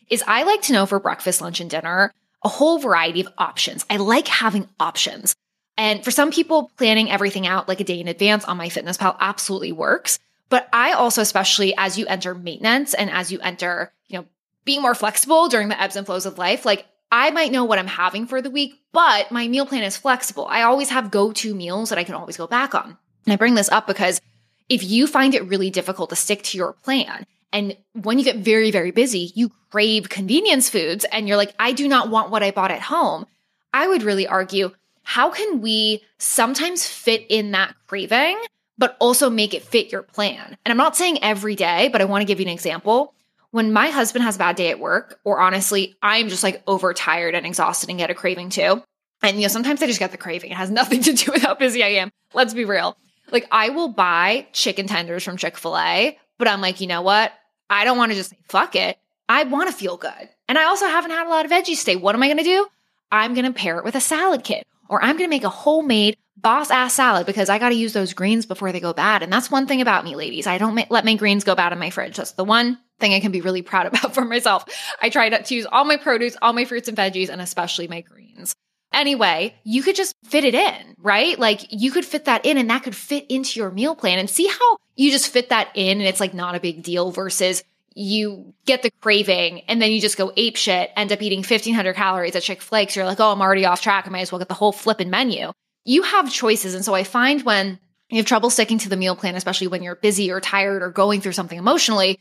is 0.09 0.23
I 0.25 0.43
like 0.43 0.61
to 0.63 0.73
know 0.73 0.85
for 0.85 0.99
breakfast, 0.99 1.41
lunch, 1.41 1.59
and 1.59 1.69
dinner 1.69 2.11
a 2.43 2.49
whole 2.49 2.77
variety 2.77 3.21
of 3.21 3.27
options. 3.37 3.85
I 3.89 3.97
like 3.97 4.27
having 4.27 4.67
options. 4.79 5.35
And 5.77 6.03
for 6.03 6.11
some 6.11 6.31
people, 6.31 6.71
planning 6.77 7.09
everything 7.09 7.47
out 7.47 7.67
like 7.67 7.79
a 7.79 7.85
day 7.85 7.99
in 7.99 8.07
advance 8.07 8.45
on 8.45 8.59
MyFitnessPal 8.59 9.17
absolutely 9.19 9.71
works. 9.71 10.19
But 10.49 10.67
I 10.71 10.91
also, 10.91 11.21
especially 11.21 11.73
as 11.75 11.97
you 11.97 12.05
enter 12.05 12.35
maintenance 12.35 12.93
and 12.93 13.09
as 13.09 13.31
you 13.31 13.39
enter, 13.39 13.91
you 14.07 14.19
know, 14.19 14.25
being 14.65 14.81
more 14.81 14.93
flexible 14.93 15.47
during 15.49 15.69
the 15.69 15.81
ebbs 15.81 15.95
and 15.95 16.05
flows 16.05 16.25
of 16.25 16.37
life, 16.37 16.65
like 16.65 16.85
I 17.11 17.31
might 17.31 17.51
know 17.51 17.63
what 17.63 17.79
I'm 17.79 17.87
having 17.87 18.27
for 18.27 18.41
the 18.41 18.51
week, 18.51 18.75
but 18.91 19.31
my 19.31 19.47
meal 19.47 19.65
plan 19.65 19.83
is 19.83 19.97
flexible. 19.97 20.45
I 20.47 20.63
always 20.63 20.89
have 20.89 21.11
go 21.11 21.31
to 21.31 21.55
meals 21.55 21.89
that 21.89 21.97
I 21.97 22.03
can 22.03 22.15
always 22.15 22.37
go 22.37 22.45
back 22.45 22.75
on. 22.75 22.97
And 23.25 23.33
I 23.33 23.37
bring 23.37 23.55
this 23.55 23.69
up 23.69 23.87
because 23.87 24.21
if 24.69 24.83
you 24.83 25.07
find 25.07 25.33
it 25.35 25.47
really 25.47 25.69
difficult 25.69 26.09
to 26.09 26.15
stick 26.15 26.43
to 26.43 26.57
your 26.57 26.73
plan, 26.73 27.25
and 27.51 27.77
when 27.93 28.17
you 28.17 28.25
get 28.25 28.37
very, 28.37 28.71
very 28.71 28.91
busy, 28.91 29.31
you 29.35 29.51
crave 29.71 30.09
convenience 30.09 30.69
foods 30.69 31.05
and 31.11 31.27
you're 31.27 31.37
like, 31.37 31.53
I 31.59 31.71
do 31.71 31.87
not 31.87 32.09
want 32.09 32.31
what 32.31 32.43
I 32.43 32.51
bought 32.51 32.71
at 32.71 32.81
home. 32.81 33.25
I 33.73 33.87
would 33.87 34.03
really 34.03 34.27
argue, 34.27 34.71
how 35.03 35.29
can 35.29 35.61
we 35.61 36.03
sometimes 36.17 36.87
fit 36.87 37.25
in 37.29 37.51
that 37.51 37.75
craving, 37.87 38.39
but 38.77 38.97
also 38.99 39.29
make 39.29 39.53
it 39.53 39.63
fit 39.63 39.91
your 39.91 40.01
plan? 40.01 40.57
And 40.65 40.71
I'm 40.71 40.77
not 40.77 40.95
saying 40.95 41.23
every 41.23 41.55
day, 41.55 41.89
but 41.89 42.01
I 42.01 42.05
want 42.05 42.21
to 42.21 42.25
give 42.25 42.39
you 42.39 42.45
an 42.47 42.51
example. 42.51 43.13
When 43.51 43.71
my 43.71 43.89
husband 43.89 44.23
has 44.25 44.35
a 44.35 44.39
bad 44.39 44.55
day 44.55 44.71
at 44.71 44.79
work, 44.79 45.19
or 45.23 45.39
honestly, 45.39 45.95
I'm 46.01 46.29
just 46.29 46.43
like 46.43 46.63
overtired 46.65 47.35
and 47.35 47.45
exhausted 47.45 47.89
and 47.89 47.99
get 47.99 48.09
a 48.09 48.15
craving 48.15 48.49
too. 48.49 48.81
And 49.21 49.37
you 49.37 49.43
know, 49.43 49.47
sometimes 49.47 49.81
I 49.83 49.87
just 49.87 49.99
get 49.99 50.11
the 50.11 50.17
craving. 50.17 50.51
It 50.51 50.57
has 50.57 50.71
nothing 50.71 51.03
to 51.03 51.13
do 51.13 51.31
with 51.31 51.43
how 51.43 51.53
busy 51.53 51.83
I 51.83 51.89
am. 51.89 52.11
Let's 52.33 52.55
be 52.55 52.65
real. 52.65 52.97
Like 53.31 53.47
I 53.51 53.69
will 53.69 53.89
buy 53.89 54.47
chicken 54.53 54.87
tenders 54.87 55.23
from 55.23 55.37
Chick-fil-A, 55.37 56.17
but 56.37 56.47
I'm 56.47 56.61
like, 56.61 56.81
you 56.81 56.87
know 56.87 57.01
what? 57.01 57.31
I 57.69 57.85
don't 57.85 57.97
want 57.97 58.11
to 58.11 58.17
just 58.17 58.31
say 58.31 58.37
fuck 58.47 58.75
it. 58.75 58.97
I 59.29 59.43
want 59.43 59.69
to 59.69 59.75
feel 59.75 59.97
good. 59.97 60.29
And 60.47 60.57
I 60.57 60.65
also 60.65 60.85
haven't 60.85 61.11
had 61.11 61.25
a 61.25 61.29
lot 61.29 61.45
of 61.45 61.51
veggies 61.51 61.79
today. 61.79 61.95
What 61.95 62.15
am 62.15 62.23
I 62.23 62.27
going 62.27 62.37
to 62.37 62.43
do? 62.43 62.67
I'm 63.11 63.33
going 63.33 63.45
to 63.45 63.53
pair 63.53 63.77
it 63.77 63.85
with 63.85 63.95
a 63.95 64.01
salad 64.01 64.43
kit 64.43 64.65
or 64.89 65.01
I'm 65.01 65.17
going 65.17 65.29
to 65.29 65.35
make 65.35 65.43
a 65.43 65.49
homemade 65.49 66.17
boss 66.35 66.69
ass 66.71 66.93
salad 66.93 67.25
because 67.25 67.49
I 67.49 67.59
got 67.59 67.69
to 67.69 67.75
use 67.75 67.93
those 67.93 68.13
greens 68.13 68.45
before 68.45 68.71
they 68.71 68.79
go 68.79 68.93
bad. 68.93 69.23
And 69.23 69.31
that's 69.31 69.49
one 69.49 69.65
thing 69.65 69.81
about 69.81 70.03
me, 70.03 70.15
ladies. 70.15 70.45
I 70.45 70.57
don't 70.57 70.75
let 70.91 71.05
my 71.05 71.15
greens 71.15 71.43
go 71.43 71.55
bad 71.55 71.71
in 71.71 71.79
my 71.79 71.89
fridge. 71.89 72.17
That's 72.17 72.31
the 72.31 72.43
one 72.43 72.77
thing 72.99 73.13
I 73.13 73.19
can 73.19 73.31
be 73.31 73.41
really 73.41 73.61
proud 73.61 73.85
about 73.87 74.13
for 74.13 74.25
myself. 74.25 74.65
I 75.01 75.09
try 75.09 75.29
to 75.29 75.55
use 75.55 75.65
all 75.65 75.85
my 75.85 75.97
produce, 75.97 76.35
all 76.41 76.53
my 76.53 76.65
fruits 76.65 76.87
and 76.87 76.97
veggies, 76.97 77.29
and 77.29 77.41
especially 77.41 77.87
my 77.87 78.01
greens 78.01 78.53
anyway, 78.93 79.55
you 79.63 79.83
could 79.83 79.95
just 79.95 80.15
fit 80.23 80.43
it 80.43 80.55
in, 80.55 80.95
right? 80.99 81.37
Like 81.37 81.65
you 81.69 81.91
could 81.91 82.05
fit 82.05 82.25
that 82.25 82.45
in 82.45 82.57
and 82.57 82.69
that 82.69 82.83
could 82.83 82.95
fit 82.95 83.25
into 83.29 83.59
your 83.59 83.71
meal 83.71 83.95
plan 83.95 84.19
and 84.19 84.29
see 84.29 84.47
how 84.47 84.77
you 84.95 85.11
just 85.11 85.29
fit 85.29 85.49
that 85.49 85.69
in 85.75 85.97
and 85.97 86.07
it's 86.07 86.19
like 86.19 86.33
not 86.33 86.55
a 86.55 86.59
big 86.59 86.83
deal 86.83 87.11
versus 87.11 87.63
you 87.95 88.53
get 88.65 88.81
the 88.81 88.91
craving 89.01 89.61
and 89.67 89.81
then 89.81 89.91
you 89.91 90.01
just 90.01 90.17
go 90.17 90.31
ape 90.35 90.55
shit, 90.55 90.91
end 90.95 91.11
up 91.11 91.21
eating 91.21 91.39
1500 91.39 91.93
calories 91.95 92.35
at 92.35 92.43
Chick 92.43 92.61
fil 92.61 92.79
A. 92.79 92.87
You're 92.89 93.05
like, 93.05 93.19
oh, 93.19 93.31
I'm 93.31 93.41
already 93.41 93.65
off 93.65 93.81
track. 93.81 94.07
I 94.07 94.09
might 94.09 94.21
as 94.21 94.31
well 94.31 94.39
get 94.39 94.47
the 94.47 94.53
whole 94.53 94.71
flipping 94.71 95.09
menu. 95.09 95.51
You 95.85 96.03
have 96.03 96.31
choices. 96.31 96.75
And 96.75 96.85
so 96.85 96.93
I 96.93 97.03
find 97.03 97.43
when 97.43 97.79
you 98.09 98.17
have 98.17 98.25
trouble 98.25 98.49
sticking 98.49 98.79
to 98.79 98.89
the 98.89 98.97
meal 98.97 99.15
plan, 99.15 99.35
especially 99.35 99.67
when 99.67 99.83
you're 99.83 99.95
busy 99.95 100.31
or 100.31 100.39
tired 100.39 100.81
or 100.81 100.89
going 100.89 101.21
through 101.21 101.33
something 101.33 101.57
emotionally, 101.57 102.19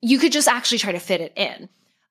you 0.00 0.18
could 0.18 0.32
just 0.32 0.48
actually 0.48 0.78
try 0.78 0.92
to 0.92 0.98
fit 0.98 1.20
it 1.20 1.32
in. 1.36 1.68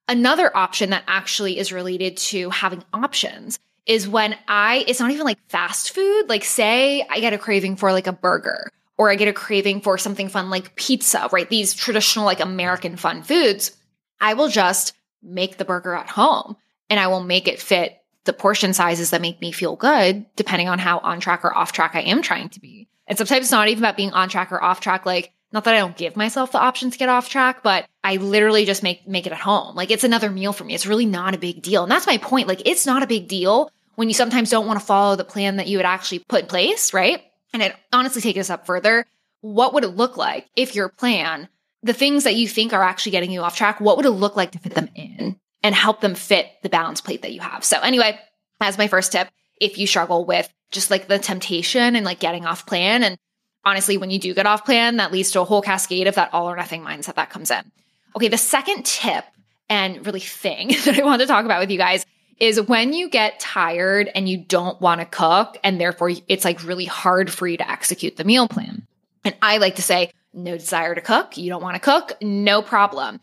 Another 0.07 0.55
option 0.55 0.89
that 0.89 1.03
actually 1.07 1.57
is 1.59 1.71
related 1.71 2.17
to 2.17 2.49
having 2.49 2.83
options 2.93 3.59
is 3.89 4.07
when 4.07 4.35
I, 4.47 4.85
it's 4.87 4.99
not 4.99 5.09
even 5.09 5.25
like 5.25 5.39
fast 5.49 5.95
food. 5.95 6.29
Like, 6.29 6.45
say 6.45 7.03
I 7.09 7.19
get 7.19 7.33
a 7.33 7.39
craving 7.39 7.75
for 7.75 7.91
like 7.91 8.05
a 8.05 8.13
burger 8.13 8.71
or 8.99 9.09
I 9.09 9.15
get 9.15 9.27
a 9.27 9.33
craving 9.33 9.81
for 9.81 9.97
something 9.97 10.29
fun 10.29 10.51
like 10.51 10.75
pizza, 10.75 11.27
right? 11.31 11.49
These 11.49 11.73
traditional 11.73 12.25
like 12.25 12.39
American 12.39 12.97
fun 12.97 13.23
foods. 13.23 13.75
I 14.21 14.35
will 14.35 14.47
just 14.47 14.93
make 15.23 15.57
the 15.57 15.65
burger 15.65 15.95
at 15.95 16.07
home 16.07 16.55
and 16.87 16.99
I 16.99 17.07
will 17.07 17.23
make 17.23 17.47
it 17.47 17.59
fit 17.59 17.99
the 18.25 18.33
portion 18.33 18.73
sizes 18.73 19.09
that 19.09 19.21
make 19.21 19.41
me 19.41 19.51
feel 19.51 19.75
good, 19.75 20.23
depending 20.35 20.69
on 20.69 20.77
how 20.77 20.99
on 20.99 21.19
track 21.19 21.43
or 21.43 21.57
off 21.57 21.71
track 21.71 21.95
I 21.95 22.01
am 22.01 22.21
trying 22.21 22.49
to 22.49 22.59
be. 22.59 22.87
And 23.07 23.17
sometimes 23.17 23.45
it's 23.45 23.51
not 23.51 23.69
even 23.69 23.83
about 23.83 23.97
being 23.97 24.11
on 24.11 24.29
track 24.29 24.51
or 24.51 24.63
off 24.63 24.81
track. 24.81 25.07
Like, 25.07 25.33
not 25.51 25.63
that 25.63 25.73
I 25.73 25.79
don't 25.79 25.97
give 25.97 26.15
myself 26.15 26.51
the 26.51 26.59
option 26.59 26.91
to 26.91 26.97
get 26.97 27.09
off 27.09 27.27
track, 27.27 27.63
but 27.63 27.87
I 28.03 28.17
literally 28.17 28.65
just 28.65 28.83
make 28.83 29.07
make 29.07 29.25
it 29.25 29.31
at 29.31 29.39
home. 29.39 29.75
Like 29.75 29.89
it's 29.89 30.03
another 30.03 30.29
meal 30.29 30.53
for 30.53 30.63
me. 30.63 30.75
It's 30.75 30.85
really 30.85 31.07
not 31.07 31.33
a 31.33 31.39
big 31.39 31.63
deal. 31.63 31.81
And 31.81 31.91
that's 31.91 32.05
my 32.05 32.17
point. 32.17 32.47
Like 32.47 32.61
it's 32.67 32.85
not 32.85 33.01
a 33.01 33.07
big 33.07 33.27
deal 33.27 33.71
when 33.99 34.07
you 34.07 34.13
sometimes 34.13 34.49
don't 34.49 34.65
want 34.65 34.79
to 34.79 34.85
follow 34.85 35.17
the 35.17 35.25
plan 35.25 35.57
that 35.57 35.67
you 35.67 35.77
would 35.77 35.85
actually 35.85 36.19
put 36.19 36.43
in 36.43 36.47
place, 36.47 36.93
right? 36.93 37.21
And 37.51 37.61
it 37.61 37.75
honestly 37.91 38.21
take 38.21 38.37
us 38.37 38.49
up 38.49 38.65
further. 38.65 39.05
What 39.41 39.73
would 39.73 39.83
it 39.83 39.89
look 39.89 40.15
like 40.15 40.47
if 40.55 40.73
your 40.73 40.87
plan, 40.87 41.49
the 41.83 41.91
things 41.91 42.23
that 42.23 42.35
you 42.35 42.47
think 42.47 42.71
are 42.71 42.81
actually 42.81 43.11
getting 43.11 43.29
you 43.29 43.41
off 43.41 43.57
track, 43.57 43.81
what 43.81 43.97
would 43.97 44.05
it 44.05 44.11
look 44.11 44.37
like 44.37 44.51
to 44.51 44.59
fit 44.59 44.73
them 44.73 44.87
in 44.95 45.37
and 45.63 45.75
help 45.75 45.99
them 45.99 46.15
fit 46.15 46.47
the 46.63 46.69
balance 46.69 47.01
plate 47.01 47.23
that 47.23 47.33
you 47.33 47.41
have? 47.41 47.65
So 47.65 47.77
anyway, 47.81 48.17
as 48.61 48.77
my 48.77 48.87
first 48.87 49.11
tip, 49.11 49.27
if 49.59 49.77
you 49.77 49.85
struggle 49.85 50.23
with 50.23 50.49
just 50.71 50.89
like 50.89 51.09
the 51.09 51.19
temptation 51.19 51.97
and 51.97 52.05
like 52.05 52.21
getting 52.21 52.45
off 52.45 52.65
plan 52.65 53.03
and 53.03 53.17
honestly, 53.65 53.97
when 53.97 54.11
you 54.11 54.19
do 54.19 54.33
get 54.33 54.45
off 54.45 54.63
plan, 54.63 54.95
that 54.95 55.11
leads 55.11 55.31
to 55.31 55.41
a 55.41 55.45
whole 55.45 55.61
cascade 55.61 56.07
of 56.07 56.15
that 56.15 56.33
all 56.33 56.49
or 56.49 56.55
nothing 56.55 56.83
mindset 56.83 57.15
that 57.15 57.31
comes 57.31 57.51
in. 57.51 57.69
Okay, 58.15 58.29
the 58.29 58.37
second 58.37 58.85
tip 58.85 59.25
and 59.67 60.05
really 60.05 60.21
thing 60.21 60.69
that 60.85 60.97
I 60.97 61.03
want 61.03 61.19
to 61.19 61.27
talk 61.27 61.43
about 61.43 61.59
with 61.59 61.69
you 61.69 61.77
guys 61.77 62.05
is 62.39 62.61
when 62.61 62.93
you 62.93 63.09
get 63.09 63.39
tired 63.39 64.09
and 64.15 64.27
you 64.27 64.37
don't 64.37 64.79
want 64.79 65.01
to 65.01 65.05
cook, 65.05 65.57
and 65.63 65.79
therefore 65.79 66.11
it's 66.27 66.45
like 66.45 66.63
really 66.63 66.85
hard 66.85 67.31
for 67.31 67.47
you 67.47 67.57
to 67.57 67.69
execute 67.69 68.17
the 68.17 68.23
meal 68.23 68.47
plan. 68.47 68.85
And 69.25 69.35
I 69.41 69.57
like 69.57 69.75
to 69.75 69.81
say, 69.81 70.11
no 70.33 70.57
desire 70.57 70.95
to 70.95 71.01
cook, 71.01 71.37
you 71.37 71.49
don't 71.49 71.61
want 71.61 71.75
to 71.75 71.81
cook, 71.81 72.13
no 72.21 72.61
problem. 72.61 73.19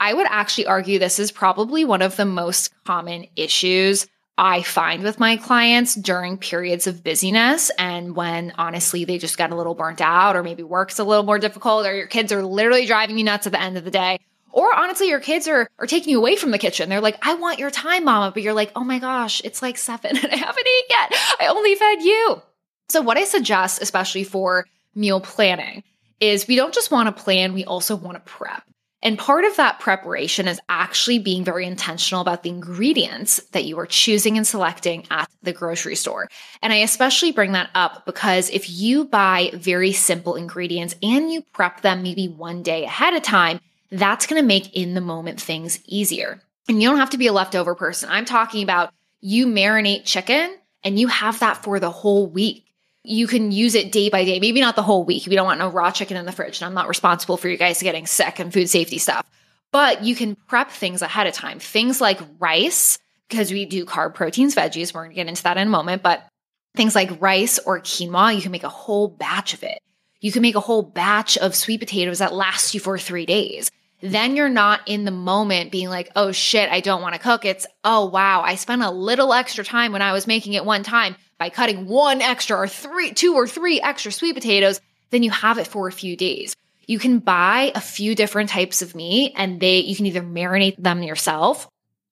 I 0.00 0.14
would 0.14 0.26
actually 0.28 0.66
argue 0.66 0.98
this 0.98 1.18
is 1.18 1.32
probably 1.32 1.84
one 1.84 2.02
of 2.02 2.16
the 2.16 2.24
most 2.24 2.72
common 2.84 3.26
issues 3.36 4.06
I 4.36 4.62
find 4.62 5.02
with 5.02 5.18
my 5.18 5.36
clients 5.36 5.96
during 5.96 6.38
periods 6.38 6.86
of 6.86 7.02
busyness 7.02 7.70
and 7.76 8.14
when 8.14 8.52
honestly 8.56 9.04
they 9.04 9.18
just 9.18 9.36
get 9.36 9.50
a 9.50 9.56
little 9.56 9.74
burnt 9.74 10.00
out 10.00 10.36
or 10.36 10.44
maybe 10.44 10.62
work's 10.62 11.00
a 11.00 11.04
little 11.04 11.24
more 11.24 11.40
difficult 11.40 11.84
or 11.84 11.94
your 11.96 12.06
kids 12.06 12.30
are 12.30 12.44
literally 12.44 12.86
driving 12.86 13.18
you 13.18 13.24
nuts 13.24 13.48
at 13.48 13.52
the 13.52 13.60
end 13.60 13.76
of 13.76 13.84
the 13.84 13.90
day 13.90 14.20
or 14.50 14.74
honestly, 14.74 15.08
your 15.08 15.20
kids 15.20 15.46
are, 15.48 15.68
are 15.78 15.86
taking 15.86 16.10
you 16.10 16.18
away 16.18 16.36
from 16.36 16.50
the 16.50 16.58
kitchen. 16.58 16.88
They're 16.88 17.00
like, 17.00 17.18
I 17.22 17.34
want 17.34 17.58
your 17.58 17.70
time, 17.70 18.04
mama. 18.04 18.32
But 18.32 18.42
you're 18.42 18.54
like, 18.54 18.72
oh 18.74 18.84
my 18.84 18.98
gosh, 18.98 19.40
it's 19.44 19.62
like 19.62 19.78
seven 19.78 20.16
and 20.16 20.32
I 20.32 20.36
haven't 20.36 20.66
eaten 20.66 20.88
yet. 20.90 21.14
I 21.40 21.46
only 21.48 21.74
fed 21.74 22.02
you. 22.02 22.42
So 22.88 23.02
what 23.02 23.18
I 23.18 23.24
suggest, 23.24 23.82
especially 23.82 24.24
for 24.24 24.64
meal 24.94 25.20
planning, 25.20 25.82
is 26.20 26.48
we 26.48 26.56
don't 26.56 26.74
just 26.74 26.90
want 26.90 27.14
to 27.14 27.22
plan, 27.22 27.52
we 27.52 27.64
also 27.64 27.94
want 27.94 28.16
to 28.16 28.32
prep. 28.32 28.62
And 29.00 29.16
part 29.16 29.44
of 29.44 29.56
that 29.56 29.78
preparation 29.78 30.48
is 30.48 30.60
actually 30.68 31.20
being 31.20 31.44
very 31.44 31.66
intentional 31.66 32.20
about 32.20 32.42
the 32.42 32.50
ingredients 32.50 33.40
that 33.52 33.64
you 33.64 33.78
are 33.78 33.86
choosing 33.86 34.36
and 34.36 34.46
selecting 34.46 35.06
at 35.10 35.30
the 35.42 35.52
grocery 35.52 35.94
store. 35.94 36.28
And 36.62 36.72
I 36.72 36.76
especially 36.78 37.30
bring 37.30 37.52
that 37.52 37.70
up 37.76 38.04
because 38.06 38.50
if 38.50 38.68
you 38.68 39.04
buy 39.04 39.52
very 39.54 39.92
simple 39.92 40.34
ingredients 40.34 40.96
and 41.00 41.30
you 41.30 41.42
prep 41.52 41.82
them 41.82 42.02
maybe 42.02 42.26
one 42.26 42.64
day 42.64 42.84
ahead 42.84 43.14
of 43.14 43.22
time, 43.22 43.60
that's 43.90 44.26
going 44.26 44.40
to 44.40 44.46
make 44.46 44.74
in 44.74 44.94
the 44.94 45.00
moment 45.00 45.40
things 45.40 45.80
easier. 45.86 46.40
And 46.68 46.82
you 46.82 46.88
don't 46.88 46.98
have 46.98 47.10
to 47.10 47.18
be 47.18 47.26
a 47.26 47.32
leftover 47.32 47.74
person. 47.74 48.10
I'm 48.10 48.24
talking 48.24 48.62
about 48.62 48.92
you 49.20 49.46
marinate 49.46 50.04
chicken 50.04 50.54
and 50.84 50.98
you 50.98 51.08
have 51.08 51.40
that 51.40 51.62
for 51.62 51.80
the 51.80 51.90
whole 51.90 52.26
week. 52.26 52.66
You 53.04 53.26
can 53.26 53.52
use 53.52 53.74
it 53.74 53.90
day 53.90 54.10
by 54.10 54.24
day, 54.24 54.38
maybe 54.38 54.60
not 54.60 54.76
the 54.76 54.82
whole 54.82 55.04
week. 55.04 55.26
We 55.26 55.34
don't 55.34 55.46
want 55.46 55.58
no 55.58 55.70
raw 55.70 55.90
chicken 55.90 56.16
in 56.16 56.26
the 56.26 56.32
fridge. 56.32 56.60
And 56.60 56.66
I'm 56.66 56.74
not 56.74 56.88
responsible 56.88 57.38
for 57.38 57.48
you 57.48 57.56
guys 57.56 57.82
getting 57.82 58.06
sick 58.06 58.38
and 58.38 58.52
food 58.52 58.68
safety 58.68 58.98
stuff. 58.98 59.26
But 59.72 60.04
you 60.04 60.14
can 60.14 60.34
prep 60.34 60.70
things 60.70 61.00
ahead 61.00 61.26
of 61.26 61.34
time. 61.34 61.58
Things 61.58 62.00
like 62.00 62.20
rice, 62.38 62.98
because 63.28 63.50
we 63.50 63.64
do 63.64 63.86
carb 63.86 64.14
proteins, 64.14 64.54
veggies. 64.54 64.92
We're 64.92 65.02
going 65.02 65.10
to 65.10 65.16
get 65.16 65.28
into 65.28 65.42
that 65.44 65.56
in 65.56 65.68
a 65.68 65.70
moment. 65.70 66.02
But 66.02 66.26
things 66.74 66.94
like 66.94 67.20
rice 67.20 67.58
or 67.58 67.80
quinoa, 67.80 68.34
you 68.34 68.42
can 68.42 68.52
make 68.52 68.64
a 68.64 68.68
whole 68.68 69.08
batch 69.08 69.54
of 69.54 69.62
it. 69.62 69.80
You 70.20 70.32
can 70.32 70.42
make 70.42 70.54
a 70.54 70.60
whole 70.60 70.82
batch 70.82 71.38
of 71.38 71.54
sweet 71.54 71.80
potatoes 71.80 72.18
that 72.18 72.34
lasts 72.34 72.74
you 72.74 72.80
for 72.80 72.98
three 72.98 73.24
days 73.24 73.70
then 74.00 74.36
you're 74.36 74.48
not 74.48 74.80
in 74.86 75.04
the 75.04 75.10
moment 75.10 75.72
being 75.72 75.88
like, 75.88 76.10
oh 76.14 76.32
shit, 76.32 76.70
I 76.70 76.80
don't 76.80 77.02
want 77.02 77.14
to 77.14 77.20
cook. 77.20 77.44
It's, 77.44 77.66
oh 77.82 78.06
wow, 78.06 78.42
I 78.42 78.54
spent 78.54 78.82
a 78.82 78.90
little 78.90 79.32
extra 79.32 79.64
time 79.64 79.92
when 79.92 80.02
I 80.02 80.12
was 80.12 80.26
making 80.26 80.52
it 80.52 80.64
one 80.64 80.82
time 80.82 81.16
by 81.38 81.50
cutting 81.50 81.86
one 81.86 82.22
extra 82.22 82.56
or 82.56 82.68
three, 82.68 83.12
two 83.12 83.34
or 83.34 83.46
three 83.46 83.80
extra 83.80 84.12
sweet 84.12 84.34
potatoes. 84.34 84.80
Then 85.10 85.22
you 85.22 85.30
have 85.30 85.58
it 85.58 85.66
for 85.66 85.88
a 85.88 85.92
few 85.92 86.16
days. 86.16 86.54
You 86.86 86.98
can 86.98 87.18
buy 87.18 87.72
a 87.74 87.80
few 87.80 88.14
different 88.14 88.50
types 88.50 88.82
of 88.82 88.94
meat 88.94 89.34
and 89.36 89.60
they, 89.60 89.80
you 89.80 89.96
can 89.96 90.06
either 90.06 90.22
marinate 90.22 90.76
them 90.82 91.02
yourself 91.02 91.68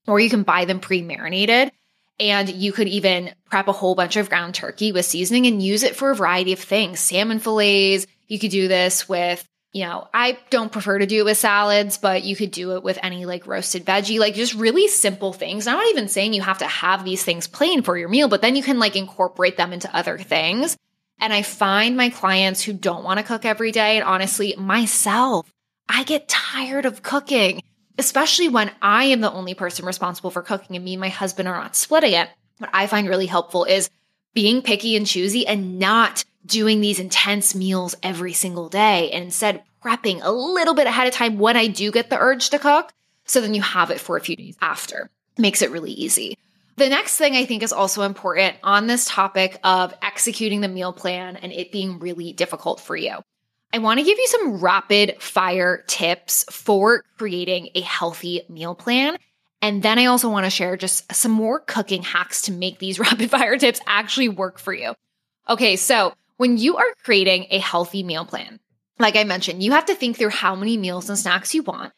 or 0.06 0.20
you 0.20 0.30
can 0.30 0.42
buy 0.42 0.64
them 0.64 0.80
pre 0.80 1.02
marinated. 1.02 1.70
And 2.18 2.48
you 2.48 2.72
could 2.72 2.88
even 2.88 3.34
prep 3.50 3.68
a 3.68 3.72
whole 3.72 3.94
bunch 3.94 4.16
of 4.16 4.30
ground 4.30 4.54
turkey 4.54 4.90
with 4.90 5.04
seasoning 5.04 5.46
and 5.46 5.62
use 5.62 5.82
it 5.82 5.96
for 5.96 6.10
a 6.10 6.14
variety 6.14 6.54
of 6.54 6.58
things. 6.58 6.98
Salmon 6.98 7.40
fillets. 7.40 8.06
You 8.26 8.38
could 8.38 8.50
do 8.50 8.68
this 8.68 9.06
with 9.06 9.46
you 9.72 9.84
know, 9.84 10.08
I 10.14 10.38
don't 10.50 10.72
prefer 10.72 10.98
to 10.98 11.06
do 11.06 11.18
it 11.18 11.24
with 11.24 11.36
salads, 11.38 11.98
but 11.98 12.24
you 12.24 12.34
could 12.34 12.50
do 12.50 12.76
it 12.76 12.82
with 12.82 12.98
any 13.02 13.26
like 13.26 13.46
roasted 13.46 13.84
veggie, 13.84 14.18
like 14.18 14.34
just 14.34 14.54
really 14.54 14.88
simple 14.88 15.32
things. 15.32 15.66
I'm 15.66 15.76
not 15.76 15.88
even 15.88 16.08
saying 16.08 16.32
you 16.32 16.42
have 16.42 16.58
to 16.58 16.66
have 16.66 17.04
these 17.04 17.22
things 17.22 17.46
plain 17.46 17.82
for 17.82 17.96
your 17.96 18.08
meal, 18.08 18.28
but 18.28 18.40
then 18.40 18.56
you 18.56 18.62
can 18.62 18.78
like 18.78 18.96
incorporate 18.96 19.56
them 19.56 19.72
into 19.72 19.94
other 19.94 20.18
things. 20.18 20.76
And 21.18 21.32
I 21.32 21.42
find 21.42 21.96
my 21.96 22.10
clients 22.10 22.62
who 22.62 22.72
don't 22.72 23.04
want 23.04 23.18
to 23.18 23.24
cook 23.24 23.44
every 23.44 23.72
day, 23.72 23.96
and 23.96 24.04
honestly, 24.04 24.54
myself, 24.58 25.50
I 25.88 26.04
get 26.04 26.28
tired 26.28 26.84
of 26.84 27.02
cooking, 27.02 27.62
especially 27.98 28.48
when 28.48 28.70
I 28.82 29.04
am 29.04 29.20
the 29.20 29.32
only 29.32 29.54
person 29.54 29.86
responsible 29.86 30.30
for 30.30 30.42
cooking 30.42 30.76
and 30.76 30.84
me 30.84 30.94
and 30.94 31.00
my 31.00 31.08
husband 31.08 31.48
are 31.48 31.56
not 31.56 31.76
splitting 31.76 32.12
it. 32.12 32.28
What 32.58 32.70
I 32.72 32.86
find 32.86 33.08
really 33.08 33.26
helpful 33.26 33.64
is 33.64 33.90
being 34.34 34.62
picky 34.62 34.96
and 34.96 35.06
choosy 35.06 35.46
and 35.46 35.78
not 35.78 36.24
doing 36.46 36.80
these 36.80 36.98
intense 36.98 37.54
meals 37.54 37.94
every 38.02 38.32
single 38.32 38.68
day 38.68 39.10
and 39.10 39.24
instead 39.24 39.62
prepping 39.84 40.20
a 40.22 40.30
little 40.30 40.74
bit 40.74 40.86
ahead 40.86 41.06
of 41.06 41.12
time 41.12 41.38
when 41.38 41.56
I 41.56 41.66
do 41.66 41.90
get 41.90 42.10
the 42.10 42.18
urge 42.18 42.50
to 42.50 42.58
cook. 42.58 42.92
So 43.24 43.40
then 43.40 43.54
you 43.54 43.62
have 43.62 43.90
it 43.90 44.00
for 44.00 44.16
a 44.16 44.20
few 44.20 44.36
days 44.36 44.56
after. 44.62 45.10
Makes 45.36 45.62
it 45.62 45.70
really 45.70 45.92
easy. 45.92 46.38
The 46.76 46.88
next 46.88 47.16
thing 47.16 47.34
I 47.34 47.46
think 47.46 47.62
is 47.62 47.72
also 47.72 48.02
important 48.02 48.56
on 48.62 48.86
this 48.86 49.06
topic 49.06 49.58
of 49.64 49.94
executing 50.02 50.60
the 50.60 50.68
meal 50.68 50.92
plan 50.92 51.36
and 51.36 51.52
it 51.52 51.72
being 51.72 51.98
really 51.98 52.32
difficult 52.32 52.80
for 52.80 52.96
you. 52.96 53.16
I 53.72 53.78
want 53.78 53.98
to 53.98 54.04
give 54.04 54.18
you 54.18 54.26
some 54.26 54.60
rapid 54.60 55.20
fire 55.20 55.84
tips 55.86 56.44
for 56.50 57.02
creating 57.18 57.70
a 57.74 57.80
healthy 57.80 58.42
meal 58.48 58.74
plan. 58.74 59.16
And 59.62 59.82
then 59.82 59.98
I 59.98 60.06
also 60.06 60.28
want 60.28 60.44
to 60.44 60.50
share 60.50 60.76
just 60.76 61.12
some 61.14 61.32
more 61.32 61.60
cooking 61.60 62.02
hacks 62.02 62.42
to 62.42 62.52
make 62.52 62.78
these 62.78 62.98
rapid 63.00 63.30
fire 63.30 63.58
tips 63.58 63.80
actually 63.86 64.28
work 64.28 64.58
for 64.58 64.72
you. 64.72 64.94
Okay, 65.48 65.76
so 65.76 66.14
when 66.36 66.58
you 66.58 66.76
are 66.76 66.86
creating 67.04 67.46
a 67.50 67.58
healthy 67.58 68.02
meal 68.02 68.24
plan, 68.24 68.60
like 68.98 69.16
I 69.16 69.24
mentioned, 69.24 69.62
you 69.62 69.72
have 69.72 69.86
to 69.86 69.94
think 69.94 70.16
through 70.16 70.30
how 70.30 70.54
many 70.54 70.76
meals 70.76 71.08
and 71.08 71.18
snacks 71.18 71.54
you 71.54 71.62
want. 71.62 71.92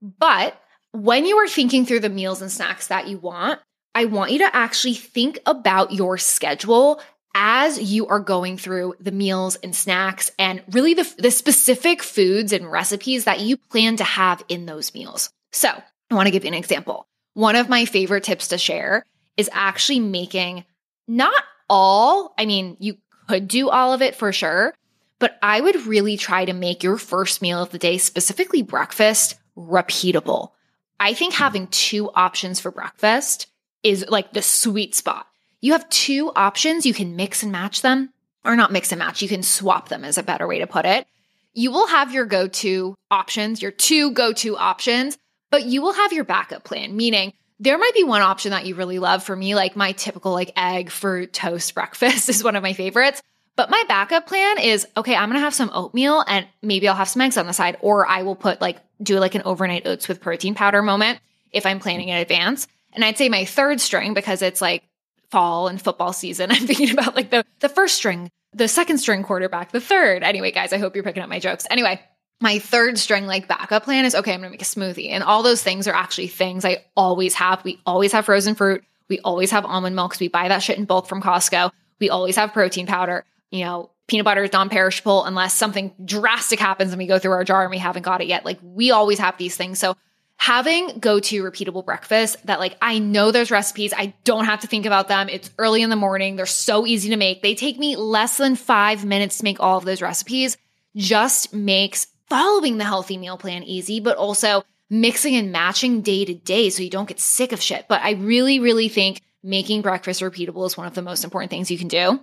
But 0.00 0.58
when 0.92 1.26
you 1.26 1.36
are 1.36 1.48
thinking 1.48 1.84
through 1.84 2.00
the 2.00 2.08
meals 2.08 2.40
and 2.40 2.50
snacks 2.50 2.88
that 2.88 3.08
you 3.08 3.18
want, 3.18 3.60
I 3.94 4.06
want 4.06 4.32
you 4.32 4.38
to 4.38 4.56
actually 4.56 4.94
think 4.94 5.38
about 5.44 5.92
your 5.92 6.18
schedule 6.18 7.00
as 7.34 7.80
you 7.92 8.06
are 8.06 8.20
going 8.20 8.56
through 8.56 8.94
the 9.00 9.12
meals 9.12 9.56
and 9.56 9.74
snacks 9.74 10.30
and 10.38 10.62
really 10.70 10.94
the, 10.94 11.14
the 11.18 11.30
specific 11.30 12.02
foods 12.02 12.52
and 12.52 12.70
recipes 12.70 13.24
that 13.24 13.40
you 13.40 13.56
plan 13.56 13.96
to 13.96 14.04
have 14.04 14.42
in 14.48 14.66
those 14.66 14.94
meals. 14.94 15.30
So 15.52 15.68
I 15.68 16.14
want 16.14 16.26
to 16.26 16.30
give 16.30 16.44
you 16.44 16.48
an 16.48 16.54
example. 16.54 17.06
One 17.34 17.56
of 17.56 17.68
my 17.68 17.84
favorite 17.84 18.24
tips 18.24 18.48
to 18.48 18.58
share 18.58 19.04
is 19.36 19.50
actually 19.52 20.00
making 20.00 20.64
not 21.06 21.44
all, 21.70 22.34
I 22.38 22.46
mean, 22.46 22.76
you 22.80 22.96
could 23.28 23.48
do 23.48 23.68
all 23.68 23.92
of 23.92 24.02
it 24.02 24.14
for 24.16 24.32
sure, 24.32 24.74
but 25.18 25.38
I 25.42 25.60
would 25.60 25.86
really 25.86 26.16
try 26.16 26.44
to 26.44 26.52
make 26.52 26.82
your 26.82 26.96
first 26.96 27.42
meal 27.42 27.62
of 27.62 27.70
the 27.70 27.78
day, 27.78 27.98
specifically 27.98 28.62
breakfast, 28.62 29.34
repeatable. 29.56 30.52
I 31.00 31.14
think 31.14 31.34
having 31.34 31.66
two 31.68 32.10
options 32.10 32.60
for 32.60 32.70
breakfast 32.70 33.46
is 33.82 34.04
like 34.08 34.32
the 34.32 34.42
sweet 34.42 34.94
spot. 34.94 35.26
You 35.60 35.72
have 35.72 35.88
two 35.88 36.32
options, 36.34 36.86
you 36.86 36.94
can 36.94 37.16
mix 37.16 37.42
and 37.42 37.52
match 37.52 37.82
them, 37.82 38.12
or 38.44 38.56
not 38.56 38.72
mix 38.72 38.92
and 38.92 38.98
match, 38.98 39.22
you 39.22 39.28
can 39.28 39.42
swap 39.42 39.88
them, 39.88 40.04
is 40.04 40.18
a 40.18 40.22
better 40.22 40.46
way 40.46 40.60
to 40.60 40.66
put 40.66 40.86
it. 40.86 41.06
You 41.52 41.72
will 41.72 41.88
have 41.88 42.12
your 42.12 42.26
go 42.26 42.46
to 42.46 42.94
options, 43.10 43.60
your 43.60 43.72
two 43.72 44.12
go 44.12 44.32
to 44.34 44.56
options, 44.56 45.18
but 45.50 45.64
you 45.64 45.82
will 45.82 45.94
have 45.94 46.12
your 46.12 46.24
backup 46.24 46.62
plan, 46.62 46.96
meaning 46.96 47.32
there 47.60 47.78
might 47.78 47.94
be 47.94 48.04
one 48.04 48.22
option 48.22 48.52
that 48.52 48.66
you 48.66 48.74
really 48.74 48.98
love 48.98 49.22
for 49.22 49.34
me, 49.34 49.54
like 49.54 49.76
my 49.76 49.92
typical 49.92 50.32
like 50.32 50.52
egg 50.56 50.90
for 50.90 51.26
toast 51.26 51.74
breakfast 51.74 52.28
is 52.28 52.44
one 52.44 52.56
of 52.56 52.62
my 52.62 52.72
favorites. 52.72 53.22
But 53.56 53.70
my 53.70 53.82
backup 53.88 54.28
plan 54.28 54.58
is 54.58 54.86
okay, 54.96 55.16
I'm 55.16 55.28
gonna 55.28 55.40
have 55.40 55.54
some 55.54 55.70
oatmeal 55.74 56.24
and 56.26 56.46
maybe 56.62 56.86
I'll 56.88 56.94
have 56.94 57.08
some 57.08 57.22
eggs 57.22 57.36
on 57.36 57.46
the 57.46 57.52
side, 57.52 57.76
or 57.80 58.06
I 58.06 58.22
will 58.22 58.36
put 58.36 58.60
like, 58.60 58.78
do 59.02 59.18
like 59.18 59.34
an 59.34 59.42
overnight 59.44 59.86
oats 59.86 60.06
with 60.06 60.20
protein 60.20 60.54
powder 60.54 60.82
moment 60.82 61.18
if 61.50 61.66
I'm 61.66 61.80
planning 61.80 62.08
in 62.08 62.16
advance. 62.16 62.68
And 62.92 63.04
I'd 63.04 63.18
say 63.18 63.28
my 63.28 63.44
third 63.44 63.80
string, 63.80 64.14
because 64.14 64.42
it's 64.42 64.60
like 64.60 64.84
fall 65.30 65.68
and 65.68 65.80
football 65.82 66.12
season, 66.12 66.50
I'm 66.52 66.66
thinking 66.66 66.90
about 66.90 67.16
like 67.16 67.30
the, 67.30 67.44
the 67.58 67.68
first 67.68 67.96
string, 67.96 68.30
the 68.52 68.68
second 68.68 68.98
string 68.98 69.24
quarterback, 69.24 69.72
the 69.72 69.80
third. 69.80 70.22
Anyway, 70.22 70.52
guys, 70.52 70.72
I 70.72 70.78
hope 70.78 70.94
you're 70.94 71.04
picking 71.04 71.22
up 71.22 71.28
my 71.28 71.40
jokes. 71.40 71.66
Anyway, 71.68 72.00
my 72.40 72.58
third 72.58 72.98
string 72.98 73.26
like 73.26 73.48
backup 73.48 73.84
plan 73.84 74.04
is 74.04 74.14
okay, 74.14 74.32
I'm 74.32 74.40
gonna 74.40 74.50
make 74.50 74.62
a 74.62 74.64
smoothie. 74.64 75.10
And 75.10 75.22
all 75.22 75.42
those 75.42 75.62
things 75.62 75.88
are 75.88 75.94
actually 75.94 76.28
things 76.28 76.64
I 76.64 76.84
always 76.96 77.34
have. 77.34 77.64
We 77.64 77.80
always 77.84 78.12
have 78.12 78.26
frozen 78.26 78.54
fruit. 78.54 78.84
We 79.08 79.18
always 79.20 79.50
have 79.50 79.64
almond 79.64 79.96
milk 79.96 80.12
because 80.12 80.20
we 80.20 80.28
buy 80.28 80.48
that 80.48 80.62
shit 80.62 80.78
in 80.78 80.84
bulk 80.84 81.06
from 81.06 81.22
Costco. 81.22 81.70
We 81.98 82.10
always 82.10 82.36
have 82.36 82.52
protein 82.52 82.86
powder. 82.86 83.24
You 83.50 83.64
know, 83.64 83.90
peanut 84.06 84.24
butter 84.24 84.44
is 84.44 84.52
non 84.52 84.68
perishable 84.68 85.24
unless 85.24 85.54
something 85.54 85.92
drastic 86.04 86.60
happens 86.60 86.92
and 86.92 86.98
we 86.98 87.06
go 87.06 87.18
through 87.18 87.32
our 87.32 87.44
jar 87.44 87.62
and 87.62 87.70
we 87.70 87.78
haven't 87.78 88.02
got 88.02 88.20
it 88.20 88.28
yet. 88.28 88.44
Like 88.44 88.58
we 88.62 88.90
always 88.90 89.18
have 89.18 89.36
these 89.36 89.56
things. 89.56 89.78
So 89.78 89.96
having 90.36 91.00
go 91.00 91.18
to 91.18 91.42
repeatable 91.42 91.84
breakfast 91.84 92.36
that 92.46 92.60
like 92.60 92.76
I 92.80 93.00
know 93.00 93.32
there's 93.32 93.50
recipes. 93.50 93.92
I 93.96 94.14
don't 94.24 94.44
have 94.44 94.60
to 94.60 94.66
think 94.68 94.86
about 94.86 95.08
them. 95.08 95.28
It's 95.28 95.50
early 95.58 95.82
in 95.82 95.90
the 95.90 95.96
morning. 95.96 96.36
They're 96.36 96.46
so 96.46 96.86
easy 96.86 97.10
to 97.10 97.16
make. 97.16 97.42
They 97.42 97.56
take 97.56 97.78
me 97.78 97.96
less 97.96 98.36
than 98.36 98.54
five 98.54 99.04
minutes 99.04 99.38
to 99.38 99.44
make 99.44 99.60
all 99.60 99.78
of 99.78 99.84
those 99.84 100.02
recipes 100.02 100.56
just 100.94 101.52
makes 101.52 102.06
following 102.28 102.78
the 102.78 102.84
healthy 102.84 103.16
meal 103.16 103.38
plan 103.38 103.62
easy, 103.64 104.00
but 104.00 104.16
also 104.16 104.64
mixing 104.90 105.36
and 105.36 105.52
matching 105.52 106.00
day 106.02 106.24
to 106.24 106.34
day 106.34 106.70
so 106.70 106.82
you 106.82 106.90
don't 106.90 107.08
get 107.08 107.20
sick 107.20 107.52
of 107.52 107.60
shit. 107.60 107.86
But 107.88 108.02
I 108.02 108.12
really, 108.12 108.58
really 108.60 108.88
think 108.88 109.20
making 109.42 109.82
breakfast 109.82 110.20
repeatable 110.20 110.66
is 110.66 110.76
one 110.76 110.86
of 110.86 110.94
the 110.94 111.02
most 111.02 111.24
important 111.24 111.50
things 111.50 111.70
you 111.70 111.78
can 111.78 111.88
do. 111.88 112.20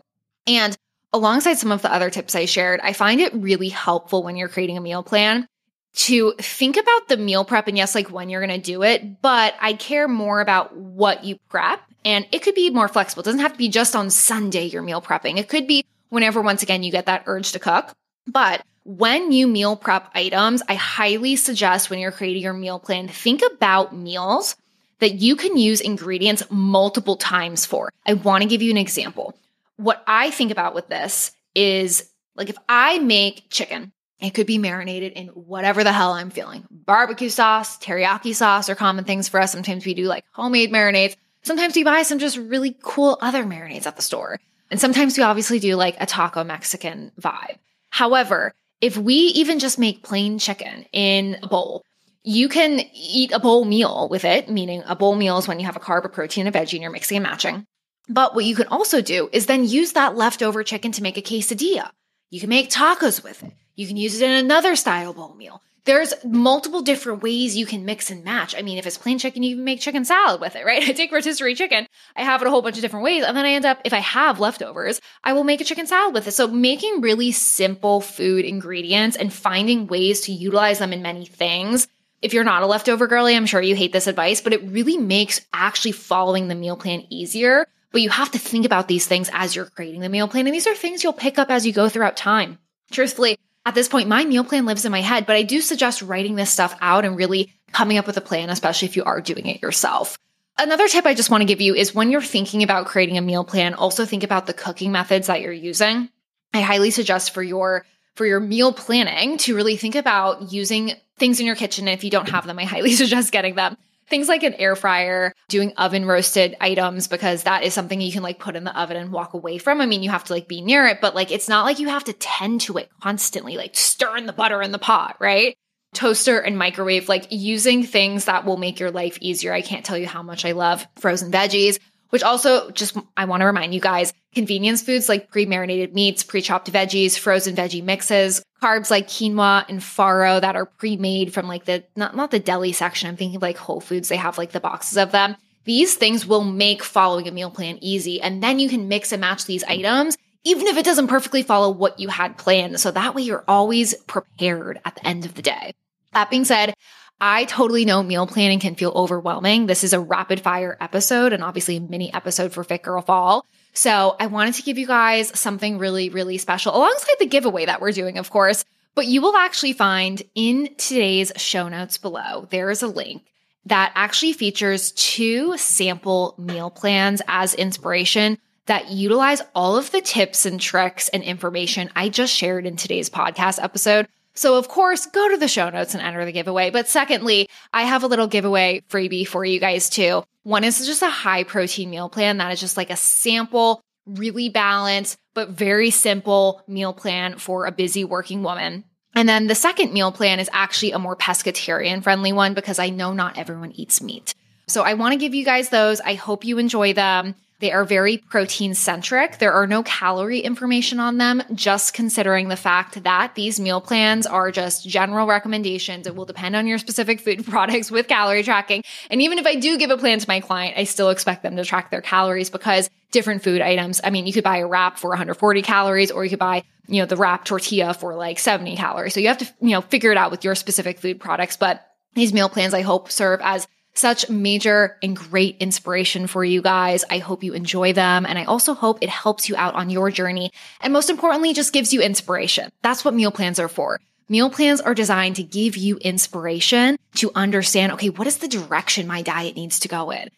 And 0.48 0.76
alongside 1.14 1.56
some 1.56 1.72
of 1.72 1.82
the 1.82 1.94
other 1.94 2.10
tips 2.10 2.36
I 2.36 2.46
shared, 2.46 2.80
I 2.82 2.94
find 2.94 3.22
it 3.22 3.34
really 3.34 3.70
helpful 3.70 4.24
when 4.24 4.36
you're 4.36 4.50
creating 4.50 4.78
a 4.78 4.82
meal 4.82 5.04
plan 5.04 5.48
to 5.96 6.34
think 6.40 6.76
about 6.76 7.08
the 7.08 7.18
meal 7.18 7.46
prep 7.46 7.68
and 7.68 7.78
yes, 7.78 7.96
like 7.96 8.12
when 8.12 8.30
you're 8.30 8.46
going 8.46 8.62
to 8.62 8.64
do 8.64 8.84
it, 8.84 9.22
but 9.22 9.56
I 9.62 9.74
care 9.74 10.10
more 10.10 10.42
about 10.42 10.76
what 10.76 11.24
you 11.24 11.38
prep 11.48 11.82
and 12.04 12.28
it 12.32 12.44
could 12.44 12.54
be 12.54 12.70
more 12.70 12.90
flexible. 12.90 13.22
It 13.22 13.26
doesn't 13.26 13.40
have 13.40 13.54
to 13.54 13.58
be 13.58 13.70
just 13.70 13.96
on 13.96 14.10
Sunday 14.10 14.66
you're 14.66 14.82
meal 14.82 15.02
prepping. 15.02 15.38
It 15.38 15.48
could 15.48 15.68
be 15.68 15.86
whenever, 16.10 16.42
once 16.42 16.64
again, 16.64 16.84
you 16.84 16.92
get 16.92 17.06
that 17.06 17.24
urge 17.28 17.54
to 17.54 17.60
cook. 17.60 17.92
But 18.28 18.62
when 18.86 19.32
you 19.32 19.48
meal 19.48 19.76
prep 19.76 20.12
items, 20.14 20.62
I 20.70 20.76
highly 20.76 21.36
suggest 21.36 21.90
when 21.90 21.98
you're 21.98 22.12
creating 22.12 22.44
your 22.44 22.54
meal 22.54 22.80
plan, 22.80 23.08
think 23.08 23.42
about 23.42 23.96
meals 23.96 24.56
that 25.00 25.16
you 25.16 25.36
can 25.36 25.58
use 25.58 25.82
ingredients 25.82 26.44
multiple 26.52 27.18
times 27.18 27.66
for. 27.66 27.92
I 28.06 28.14
want 28.14 28.44
to 28.44 28.48
give 28.48 28.62
you 28.62 28.70
an 28.70 28.78
example. 28.78 29.36
What 29.78 30.04
I 30.08 30.30
think 30.30 30.52
about 30.52 30.76
with 30.76 30.88
this 30.88 31.32
is 31.56 32.10
like 32.36 32.50
if 32.50 32.58
I 32.70 33.00
make 33.00 33.50
chicken, 33.50 33.92
it 34.20 34.36
could 34.36 34.48
be 34.48 34.60
marinated 34.60 35.14
in 35.14 35.28
whatever 35.30 35.84
the 35.84 35.92
hell 35.92 36.14
I'm 36.14 36.30
feeling. 36.30 36.64
Barbecue 36.70 37.30
sauce, 37.30 37.80
teriyaki 37.80 38.36
sauce 38.36 38.70
are 38.70 38.76
common 38.76 39.04
things 39.04 39.28
for 39.28 39.42
us. 39.42 39.52
Sometimes 39.52 39.84
we 39.84 39.96
do 39.96 40.06
like 40.06 40.24
homemade 40.32 40.72
marinades. 40.72 41.16
Sometimes 41.42 41.76
we 41.76 41.84
buy 41.84 42.04
some 42.04 42.20
just 42.20 42.38
really 42.38 42.78
cool 42.84 43.18
other 43.20 43.44
marinades 43.44 43.88
at 43.88 43.96
the 43.96 44.02
store. 44.04 44.40
And 44.70 44.80
sometimes 44.80 45.18
we 45.18 45.24
obviously 45.24 45.58
do 45.60 45.76
like 45.76 45.96
a 46.00 46.06
taco 46.06 46.44
Mexican 46.44 47.12
vibe. 47.20 47.58
However, 47.90 48.54
if 48.86 48.98
we 49.00 49.16
even 49.16 49.58
just 49.58 49.80
make 49.80 50.04
plain 50.04 50.38
chicken 50.38 50.86
in 50.94 51.38
a 51.42 51.48
bowl, 51.48 51.82
you 52.22 52.48
can 52.48 52.82
eat 52.94 53.32
a 53.32 53.40
bowl 53.40 53.66
meal 53.66 54.08
with 54.12 54.24
it, 54.24 54.48
meaning 54.48 54.84
a 54.86 54.96
bowl 54.96 55.16
meal 55.16 55.40
is 55.40 55.48
when 55.48 55.60
you 55.60 55.66
have 55.66 55.76
a 55.76 55.80
carb, 55.80 56.06
a 56.06 56.10
protein, 56.10 56.46
a 56.46 56.52
veggie, 56.52 56.74
and 56.74 56.84
you're 56.84 56.92
mixing 56.92 57.18
and 57.18 57.24
matching. 57.24 57.66
But 58.08 58.36
what 58.36 58.46
you 58.46 58.56
can 58.56 58.68
also 58.68 59.02
do 59.02 59.28
is 59.32 59.48
then 59.48 59.66
use 59.66 59.94
that 59.94 60.16
leftover 60.16 60.64
chicken 60.64 60.92
to 60.92 61.02
make 61.02 61.18
a 61.18 61.24
quesadilla. 61.24 61.90
You 62.30 62.40
can 62.40 62.50
make 62.50 62.70
tacos 62.70 63.24
with 63.24 63.42
it. 63.42 63.54
You 63.74 63.88
can 63.88 63.98
use 63.98 64.22
it 64.22 64.30
in 64.30 64.32
another 64.46 64.76
style 64.76 65.14
bowl 65.14 65.34
meal. 65.34 65.64
There's 65.86 66.16
multiple 66.24 66.82
different 66.82 67.22
ways 67.22 67.56
you 67.56 67.68
can 67.68 67.86
mix 67.86 68.10
and 68.10 68.24
match. 68.24 68.56
I 68.58 68.64
mean, 68.64 68.80
if 68.80 68.88
it's 68.88 68.98
plain 68.98 69.20
chicken, 69.20 69.44
you 69.44 69.56
can 69.56 69.64
make 69.64 69.80
chicken 69.80 70.04
salad 70.04 70.42
with 70.42 70.56
it, 70.56 70.66
right? 70.66 70.82
I 70.90 70.94
take 70.94 71.12
rotisserie 71.12 71.54
chicken, 71.54 71.88
I 72.16 72.24
have 72.24 72.42
it 72.42 72.48
a 72.48 72.50
whole 72.50 72.64
bunch 72.64 72.78
of 72.78 72.82
different 72.82 73.04
ways, 73.04 73.24
and 73.24 73.38
then 73.38 73.46
I 73.46 73.52
end 73.52 73.66
up, 73.66 73.80
if 73.86 73.94
I 73.94 74.00
have 74.00 74.40
leftovers, 74.40 75.00
I 75.24 75.34
will 75.34 75.44
make 75.44 75.62
a 75.62 75.64
chicken 75.64 75.86
salad 75.86 76.16
with 76.16 76.28
it. 76.28 76.32
So 76.32 76.48
making 76.48 77.02
really 77.02 77.32
simple 77.32 78.02
food 78.02 78.46
ingredients 78.46 79.16
and 79.16 79.32
finding 79.32 79.86
ways 79.86 80.22
to 80.22 80.32
utilize 80.32 80.80
them 80.80 80.92
in 80.92 81.04
many 81.04 81.26
things. 81.26 81.88
If 82.22 82.34
you're 82.34 82.44
not 82.44 82.64
a 82.64 82.68
leftover 82.68 83.06
girly, 83.06 83.36
I'm 83.36 83.46
sure 83.46 83.62
you 83.62 83.76
hate 83.76 83.94
this 83.94 84.08
advice, 84.08 84.42
but 84.42 84.54
it 84.54 84.64
really 84.64 84.98
makes 84.98 85.46
actually 85.54 85.92
following 85.92 86.48
the 86.48 86.56
meal 86.56 86.78
plan 86.78 87.06
easier. 87.12 87.68
But 87.92 88.02
you 88.02 88.10
have 88.10 88.32
to 88.32 88.40
think 88.40 88.66
about 88.66 88.88
these 88.88 89.06
things 89.06 89.30
as 89.32 89.56
you're 89.56 89.66
creating 89.66 90.02
the 90.02 90.10
meal 90.10 90.28
plan. 90.28 90.48
And 90.48 90.54
these 90.54 90.66
are 90.68 90.76
things 90.76 91.04
you'll 91.04 91.14
pick 91.14 91.38
up 91.38 91.52
as 91.52 91.68
you 91.68 91.72
go 91.72 91.88
throughout 91.88 92.18
time. 92.18 92.58
Truthfully, 92.92 93.38
at 93.66 93.74
this 93.74 93.88
point, 93.88 94.08
my 94.08 94.24
meal 94.26 94.44
plan 94.44 94.66
lives 94.66 94.86
in 94.86 94.92
my 94.92 95.02
head, 95.02 95.26
but 95.26 95.36
I 95.36 95.44
do 95.44 95.60
suggest 95.60 96.02
writing 96.02 96.36
this 96.36 96.52
stuff 96.52 96.78
out 96.82 97.04
and 97.04 97.18
really 97.18 97.52
coming 97.72 97.98
up 97.98 98.06
with 98.08 98.18
a 98.18 98.22
plan, 98.22 98.50
especially 98.50 98.88
if 98.88 98.96
you 98.96 99.04
are 99.04 99.22
doing 99.22 99.48
it 99.48 99.62
yourself. 99.62 100.18
Another 100.58 100.88
tip 100.88 101.06
I 101.06 101.14
just 101.14 101.30
want 101.30 101.42
to 101.42 101.46
give 101.46 101.62
you 101.62 101.76
is 101.76 101.94
when 101.94 102.12
you're 102.12 102.22
thinking 102.22 102.64
about 102.64 102.86
creating 102.86 103.18
a 103.18 103.22
meal 103.22 103.44
plan, 103.44 103.74
also 103.74 104.06
think 104.06 104.24
about 104.24 104.46
the 104.46 104.54
cooking 104.54 104.92
methods 104.92 105.28
that 105.28 105.42
you're 105.42 105.52
using. 105.52 106.10
I 106.54 106.62
highly 106.62 106.92
suggest 106.92 107.34
for 107.34 107.44
your 107.44 107.86
for 108.14 108.26
your 108.26 108.40
meal 108.40 108.72
planning 108.72 109.38
to 109.40 109.56
really 109.56 109.76
think 109.76 109.96
about 109.96 110.54
using 110.54 110.94
things 111.18 111.42
in 111.42 111.46
your 111.46 111.56
kitchen. 111.56 111.90
if 111.90 112.02
you 112.06 112.10
don't 112.10 112.30
have 112.30 112.48
them, 112.48 112.58
I 112.60 112.64
highly 112.64 112.92
suggest 112.94 113.34
getting 113.34 113.56
them 113.56 113.76
things 114.08 114.28
like 114.28 114.44
an 114.44 114.54
air 114.56 114.76
fryer, 114.76 115.34
doing 115.50 115.74
oven 115.78 116.06
roasted 116.06 116.56
items 116.62 117.08
because 117.08 117.44
that 117.44 117.64
is 117.64 117.74
something 117.74 118.00
you 118.02 118.12
can 118.12 118.24
like 118.24 118.40
put 118.40 118.56
in 118.56 118.64
the 118.64 118.80
oven 118.80 118.98
and 118.98 119.12
walk 119.12 119.34
away 119.34 119.58
from. 119.58 119.82
I 119.82 119.86
mean, 119.86 120.04
you 120.04 120.10
have 120.10 120.24
to 120.26 120.34
like 120.34 120.48
be 120.48 120.62
near 120.62 120.86
it, 120.86 121.02
but 121.02 121.16
like 121.16 121.32
it's 121.32 121.50
not 121.50 121.66
like 121.66 121.80
you 121.80 121.90
have 121.90 122.04
to 122.06 122.14
tend 122.14 122.62
to 122.62 122.78
it 122.78 122.90
constantly, 123.02 123.58
like 123.58 123.76
stirring 123.76 124.26
the 124.26 124.34
butter 124.34 124.62
in 124.62 124.72
the 124.72 124.80
pot, 124.80 125.18
right? 125.20 125.56
Toaster 125.94 126.40
and 126.40 126.58
microwave, 126.58 127.08
like 127.08 127.28
using 127.30 127.84
things 127.84 128.26
that 128.26 128.46
will 128.46 128.58
make 128.58 128.80
your 128.80 128.92
life 128.92 129.18
easier. 129.22 129.54
I 129.54 129.62
can't 129.62 129.86
tell 129.86 129.98
you 129.98 130.08
how 130.08 130.24
much 130.24 130.46
I 130.46 130.52
love 130.52 130.86
frozen 130.98 131.32
veggies 131.32 131.80
which 132.10 132.24
also 132.24 132.72
just 132.72 132.98
I 133.18 133.26
want 133.26 133.42
to 133.42 133.46
remind 133.46 133.74
you 133.74 133.82
guys 133.82 134.14
convenience 134.34 134.82
foods 134.82 135.10
like 135.10 135.30
pre 135.30 135.46
marinated 135.46 135.94
meats, 135.94 136.24
pre 136.24 136.42
chopped 136.42 136.72
veggies, 136.72 137.20
frozen 137.20 137.58
veggie 137.58 137.84
mixes, 137.84 138.42
carbs 138.66 138.90
like 138.90 139.08
quinoa 139.08 139.64
and 139.70 139.80
farro 139.80 140.42
that 140.42 140.56
are 140.56 140.66
pre 140.66 140.98
made 140.98 141.34
from 141.34 141.48
like 141.48 141.66
the 141.66 141.84
not, 141.96 142.16
not 142.16 142.32
the 142.32 142.40
deli 142.40 142.72
section. 142.72 143.08
I'm 143.08 143.18
thinking 143.18 143.40
like 143.40 143.58
Whole 143.58 143.80
Foods, 143.80 144.10
they 144.10 144.16
have 144.16 144.38
like 144.38 144.52
the 144.52 144.60
boxes 144.60 144.98
of 144.98 145.12
them. 145.12 145.36
These 145.66 145.96
things 145.96 146.26
will 146.26 146.44
make 146.44 146.84
following 146.84 147.28
a 147.28 147.32
meal 147.32 147.52
plan 147.52 147.78
easy. 147.82 148.22
And 148.22 148.42
then 148.42 148.60
you 148.60 148.70
can 148.70 148.88
mix 148.88 149.12
and 149.12 149.22
match 149.22 149.46
these 149.46 149.64
items, 149.64 150.18
even 150.44 150.68
if 150.68 150.78
it 150.78 150.86
doesn't 150.86 151.08
perfectly 151.08 151.44
follow 151.44 151.70
what 151.70 152.00
you 152.00 152.08
had 152.08 152.38
planned. 152.38 152.80
So 152.80 152.92
that 152.92 153.14
way 153.14 153.22
you're 153.22 153.44
always 153.48 153.94
prepared 154.04 154.80
at 154.84 154.96
the 154.96 155.08
end 155.08 155.26
of 155.26 155.36
the 155.36 155.42
day. 155.42 155.74
That 156.14 156.30
being 156.30 156.46
said, 156.46 156.74
I 157.20 157.46
totally 157.46 157.86
know 157.86 158.04
meal 158.04 158.28
planning 158.28 158.60
can 158.60 158.76
feel 158.76 158.92
overwhelming. 158.92 159.68
This 159.68 159.84
is 159.84 159.94
a 159.94 160.00
rapid 160.00 160.42
fire 160.42 160.78
episode 160.82 161.34
and 161.34 161.44
obviously 161.44 161.78
a 161.78 161.82
mini 161.82 162.14
episode 162.14 162.52
for 162.52 162.64
Fit 162.64 162.84
Girl 162.84 163.02
Fall. 163.02 163.46
So 163.76 164.16
I 164.20 164.28
wanted 164.28 164.56
to 164.56 164.64
give 164.64 164.78
you 164.78 164.88
guys 164.88 165.38
something 165.38 165.78
really, 165.78 166.10
really 166.10 166.38
special 166.38 166.76
alongside 166.76 167.16
the 167.20 167.26
giveaway 167.26 167.66
that 167.66 167.82
we're 167.82 167.92
doing, 167.92 168.18
of 168.18 168.30
course. 168.30 168.64
But 168.96 169.08
you 169.08 169.22
will 169.22 169.36
actually 169.36 169.74
find 169.74 170.24
in 170.34 170.74
today's 170.78 171.34
show 171.36 171.68
notes 171.68 171.98
below, 171.98 172.48
there 172.50 172.70
is 172.70 172.82
a 172.82 172.88
link 172.88 173.24
that 173.66 173.92
actually 173.96 174.32
features 174.32 174.92
two 174.94 175.58
sample 175.58 176.36
meal 176.38 176.70
plans 176.70 177.22
as 177.28 177.54
inspiration 177.54 178.38
that 178.68 178.92
utilize 178.92 179.42
all 179.54 179.78
of 179.78 179.92
the 179.92 180.02
tips 180.02 180.46
and 180.46 180.60
tricks 180.60 181.10
and 181.10 181.22
information 181.22 181.90
I 181.96 182.10
just 182.10 182.34
shared 182.34 182.66
in 182.66 182.78
today's 182.78 183.10
podcast 183.10 183.62
episode 183.62 184.08
so, 184.36 184.58
of 184.58 184.68
course, 184.68 185.06
go 185.06 185.30
to 185.30 185.38
the 185.38 185.48
show 185.48 185.70
notes 185.70 185.94
and 185.94 186.04
enter 186.04 186.26
the 186.26 186.32
giveaway. 186.32 186.70
But 186.70 186.90
secondly, 186.90 187.48
I 187.74 187.84
have 187.84 188.04
a 188.04 188.08
little 188.08 188.28
giveaway 188.28 188.82
freebie 188.90 189.28
for 189.28 189.46
you 189.46 189.60
guys 189.60 189.90
too. 189.90 190.24
One 190.44 190.64
is 190.64 190.86
just 190.86 191.02
a 191.02 191.10
high 191.10 191.44
protein 191.44 191.90
meal 191.90 192.10
plan 192.10 192.38
that 192.38 192.52
is 192.52 192.60
just 192.60 192.78
like 192.78 192.90
a 192.90 192.98
sample, 192.98 193.82
really 194.06 194.50
balanced, 194.50 195.18
but 195.34 195.50
very 195.50 195.90
simple 195.90 196.62
meal 196.68 196.94
plan 196.94 197.38
for 197.38 197.66
a 197.66 197.72
busy 197.72 198.04
working 198.04 198.44
woman. 198.44 198.84
And 199.16 199.30
then 199.30 199.48
the 199.48 199.56
second 199.56 199.94
meal 199.94 200.12
plan 200.12 200.42
is 200.42 200.50
actually 200.52 200.92
a 200.92 201.00
more 201.00 201.16
pescatarian 201.16 202.04
friendly 202.04 202.34
one 202.34 202.54
because 202.54 202.80
I 202.80 202.90
know 202.90 203.14
not 203.14 203.38
everyone 203.38 203.72
eats 203.72 204.02
meat. 204.02 204.36
So 204.68 204.84
I 204.84 204.96
want 204.96 205.14
to 205.14 205.20
give 205.20 205.34
you 205.34 205.46
guys 205.46 205.70
those. 205.70 206.02
I 206.02 206.16
hope 206.16 206.44
you 206.44 206.58
enjoy 206.58 206.94
them. 206.94 207.36
They 207.60 207.72
are 207.72 207.86
very 207.86 208.18
protein 208.18 208.74
centric. 208.74 209.40
There 209.40 209.54
are 209.54 209.66
no 209.66 209.82
calorie 209.84 210.42
information 210.42 211.00
on 211.00 211.18
them, 211.18 211.42
just 211.54 211.94
considering 211.94 212.50
the 212.50 212.58
fact 212.58 213.02
that 213.04 213.36
these 213.36 213.60
meal 213.60 213.80
plans 213.80 214.28
are 214.28 214.52
just 214.52 214.88
general 214.88 215.26
recommendations. 215.26 216.06
It 216.06 216.16
will 216.16 216.26
depend 216.26 216.58
on 216.58 216.68
your 216.68 216.78
specific 216.78 217.22
food 217.22 217.46
products 217.50 217.90
with 217.90 218.10
calorie 218.10 218.44
tracking. 218.44 218.84
And 219.10 219.22
even 219.22 219.40
if 219.40 219.46
I 219.46 219.56
do 219.56 219.78
give 219.78 219.90
a 219.90 219.98
plan 219.98 220.20
to 220.20 220.26
my 220.28 220.42
client, 220.42 220.78
I 220.78 220.84
still 220.84 221.10
expect 221.10 221.44
them 221.44 221.56
to 221.56 221.64
track 221.64 221.92
their 221.92 222.02
calories 222.02 222.50
because 222.50 222.90
different 223.12 223.42
food 223.42 223.62
items, 223.62 224.02
I 224.04 224.10
mean, 224.10 224.28
you 224.28 224.34
could 224.34 224.44
buy 224.44 224.58
a 224.58 224.68
wrap 224.68 225.00
for 225.00 225.10
140 225.12 225.62
calories 225.62 226.12
or 226.12 226.26
you 226.26 226.30
could 226.30 226.40
buy, 226.40 226.64
you 226.88 227.00
know, 227.02 227.06
the 227.06 227.16
wrap 227.16 227.46
tortilla 227.46 227.94
for 227.94 228.16
like 228.16 228.38
70 228.38 228.76
calories. 228.76 229.14
So 229.14 229.22
you 229.22 229.30
have 229.30 229.38
to, 229.38 229.54
you 229.62 229.72
know, 229.72 229.82
figure 229.82 230.12
it 230.12 230.18
out 230.18 230.32
with 230.32 230.44
your 230.44 230.56
specific 230.56 231.00
food 231.00 231.22
products. 231.22 231.56
But 231.56 231.86
these 232.16 232.34
meal 232.34 232.50
plans, 232.50 232.74
I 232.74 232.82
hope, 232.82 233.12
serve 233.12 233.40
as 233.42 233.66
such 233.96 234.30
major 234.30 234.98
and 235.02 235.16
great 235.16 235.58
inspiration 235.60 236.28
for 236.28 236.44
you 236.44 236.62
guys. 236.62 237.04
I 237.10 237.18
hope 237.18 237.44
you 237.44 237.54
enjoy 237.54 237.94
them. 237.94 238.26
And 238.26 238.38
I 238.38 238.44
also 238.44 238.74
hope 238.74 239.00
it 239.02 239.10
helps 239.10 239.50
you 239.50 239.56
out 239.56 239.76
on 239.76 239.90
your 239.90 240.12
journey. 240.12 240.52
And 240.82 240.94
most 240.94 241.10
importantly, 241.10 241.54
just 241.54 241.74
gives 241.74 241.94
you 241.94 242.02
inspiration. 242.02 242.72
That's 242.82 243.04
what 243.04 243.14
meal 243.14 243.32
plans 243.32 243.60
are 243.60 243.70
for. 243.70 244.00
Meal 244.28 244.50
plans 244.50 244.82
are 244.82 244.96
designed 244.96 245.36
to 245.36 245.44
give 245.44 245.78
you 245.78 245.98
inspiration 245.98 246.98
to 247.16 247.32
understand, 247.36 247.92
okay, 247.94 248.10
what 248.10 248.28
is 248.28 248.40
the 248.40 248.48
direction 248.48 249.08
my 249.08 249.22
diet 249.22 249.56
needs 249.56 249.80
to 249.82 249.88
go 249.88 250.10
in? 250.12 250.30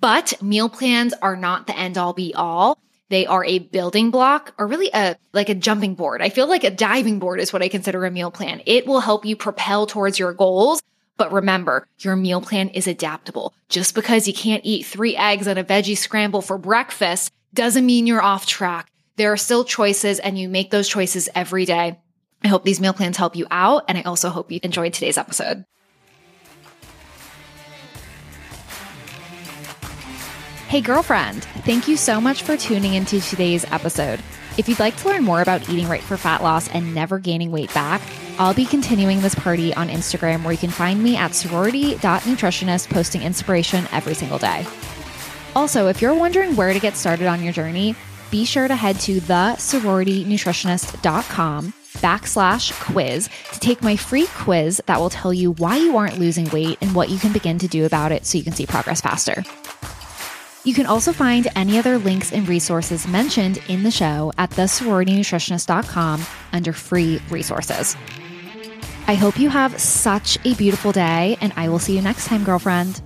But 0.00 0.42
meal 0.42 0.68
plans 0.68 1.12
are 1.20 1.36
not 1.36 1.66
the 1.66 1.76
end 1.76 1.98
all 1.98 2.14
be 2.14 2.34
all. 2.34 2.78
They 3.10 3.26
are 3.26 3.44
a 3.44 3.58
building 3.58 4.10
block 4.10 4.54
or 4.58 4.66
really 4.66 4.90
a 4.92 5.16
like 5.34 5.50
a 5.50 5.54
jumping 5.54 5.94
board. 5.94 6.22
I 6.22 6.30
feel 6.30 6.48
like 6.48 6.64
a 6.64 6.70
diving 6.70 7.18
board 7.18 7.38
is 7.38 7.52
what 7.52 7.62
I 7.62 7.68
consider 7.68 8.04
a 8.06 8.10
meal 8.10 8.30
plan. 8.30 8.62
It 8.64 8.86
will 8.86 9.00
help 9.00 9.26
you 9.26 9.36
propel 9.36 9.86
towards 9.86 10.18
your 10.18 10.32
goals 10.32 10.82
but 11.16 11.32
remember, 11.32 11.86
your 11.98 12.16
meal 12.16 12.40
plan 12.40 12.68
is 12.70 12.86
adaptable. 12.86 13.54
Just 13.68 13.94
because 13.94 14.26
you 14.26 14.34
can't 14.34 14.64
eat 14.64 14.86
three 14.86 15.16
eggs 15.16 15.46
and 15.46 15.58
a 15.58 15.64
veggie 15.64 15.96
scramble 15.96 16.42
for 16.42 16.58
breakfast 16.58 17.32
doesn't 17.52 17.86
mean 17.86 18.06
you're 18.06 18.22
off 18.22 18.46
track. 18.46 18.90
There 19.16 19.32
are 19.32 19.36
still 19.36 19.64
choices 19.64 20.18
and 20.18 20.38
you 20.38 20.48
make 20.48 20.70
those 20.70 20.88
choices 20.88 21.28
every 21.34 21.64
day. 21.64 22.00
I 22.42 22.48
hope 22.48 22.64
these 22.64 22.80
meal 22.80 22.92
plans 22.92 23.16
help 23.16 23.36
you 23.36 23.46
out. 23.50 23.84
And 23.88 23.96
I 23.96 24.02
also 24.02 24.28
hope 24.28 24.50
you 24.50 24.60
enjoyed 24.62 24.92
today's 24.92 25.16
episode. 25.16 25.64
Hey, 30.68 30.80
girlfriend, 30.80 31.44
thank 31.64 31.86
you 31.86 31.96
so 31.96 32.20
much 32.20 32.42
for 32.42 32.56
tuning 32.56 32.94
into 32.94 33.20
today's 33.20 33.64
episode. 33.70 34.20
If 34.56 34.68
you'd 34.68 34.78
like 34.78 34.94
to 34.98 35.08
learn 35.08 35.24
more 35.24 35.42
about 35.42 35.68
eating 35.68 35.88
right 35.88 36.02
for 36.02 36.16
fat 36.16 36.40
loss 36.40 36.68
and 36.68 36.94
never 36.94 37.18
gaining 37.18 37.50
weight 37.50 37.74
back, 37.74 38.00
I'll 38.38 38.54
be 38.54 38.64
continuing 38.64 39.20
this 39.20 39.34
party 39.34 39.74
on 39.74 39.88
Instagram 39.88 40.44
where 40.44 40.52
you 40.52 40.58
can 40.58 40.70
find 40.70 41.02
me 41.02 41.16
at 41.16 41.34
sorority.nutritionist 41.34 42.88
posting 42.90 43.22
inspiration 43.22 43.88
every 43.90 44.14
single 44.14 44.38
day. 44.38 44.64
Also, 45.56 45.88
if 45.88 46.00
you're 46.00 46.14
wondering 46.14 46.54
where 46.54 46.72
to 46.72 46.78
get 46.78 46.96
started 46.96 47.26
on 47.26 47.42
your 47.42 47.52
journey, 47.52 47.96
be 48.30 48.44
sure 48.44 48.68
to 48.68 48.76
head 48.76 49.00
to 49.00 49.20
thesororitynutritionist.com 49.20 51.72
backslash 51.94 52.72
quiz 52.80 53.28
to 53.52 53.60
take 53.60 53.82
my 53.82 53.96
free 53.96 54.26
quiz 54.36 54.82
that 54.86 55.00
will 55.00 55.10
tell 55.10 55.32
you 55.32 55.52
why 55.52 55.76
you 55.76 55.96
aren't 55.96 56.18
losing 56.18 56.48
weight 56.50 56.76
and 56.80 56.92
what 56.94 57.08
you 57.08 57.18
can 57.18 57.32
begin 57.32 57.58
to 57.58 57.68
do 57.68 57.86
about 57.86 58.12
it 58.12 58.26
so 58.26 58.38
you 58.38 58.44
can 58.44 58.52
see 58.52 58.66
progress 58.66 59.00
faster. 59.00 59.42
You 60.64 60.72
can 60.74 60.86
also 60.86 61.12
find 61.12 61.46
any 61.54 61.78
other 61.78 61.98
links 61.98 62.32
and 62.32 62.48
resources 62.48 63.06
mentioned 63.06 63.58
in 63.68 63.82
the 63.82 63.90
show 63.90 64.32
at 64.38 64.50
thesororitynutritionist.com 64.50 66.24
under 66.52 66.72
free 66.72 67.20
resources. 67.30 67.96
I 69.06 69.14
hope 69.14 69.38
you 69.38 69.50
have 69.50 69.78
such 69.78 70.38
a 70.46 70.54
beautiful 70.54 70.90
day, 70.90 71.36
and 71.42 71.52
I 71.56 71.68
will 71.68 71.78
see 71.78 71.94
you 71.94 72.00
next 72.00 72.26
time, 72.26 72.44
girlfriend. 72.44 73.02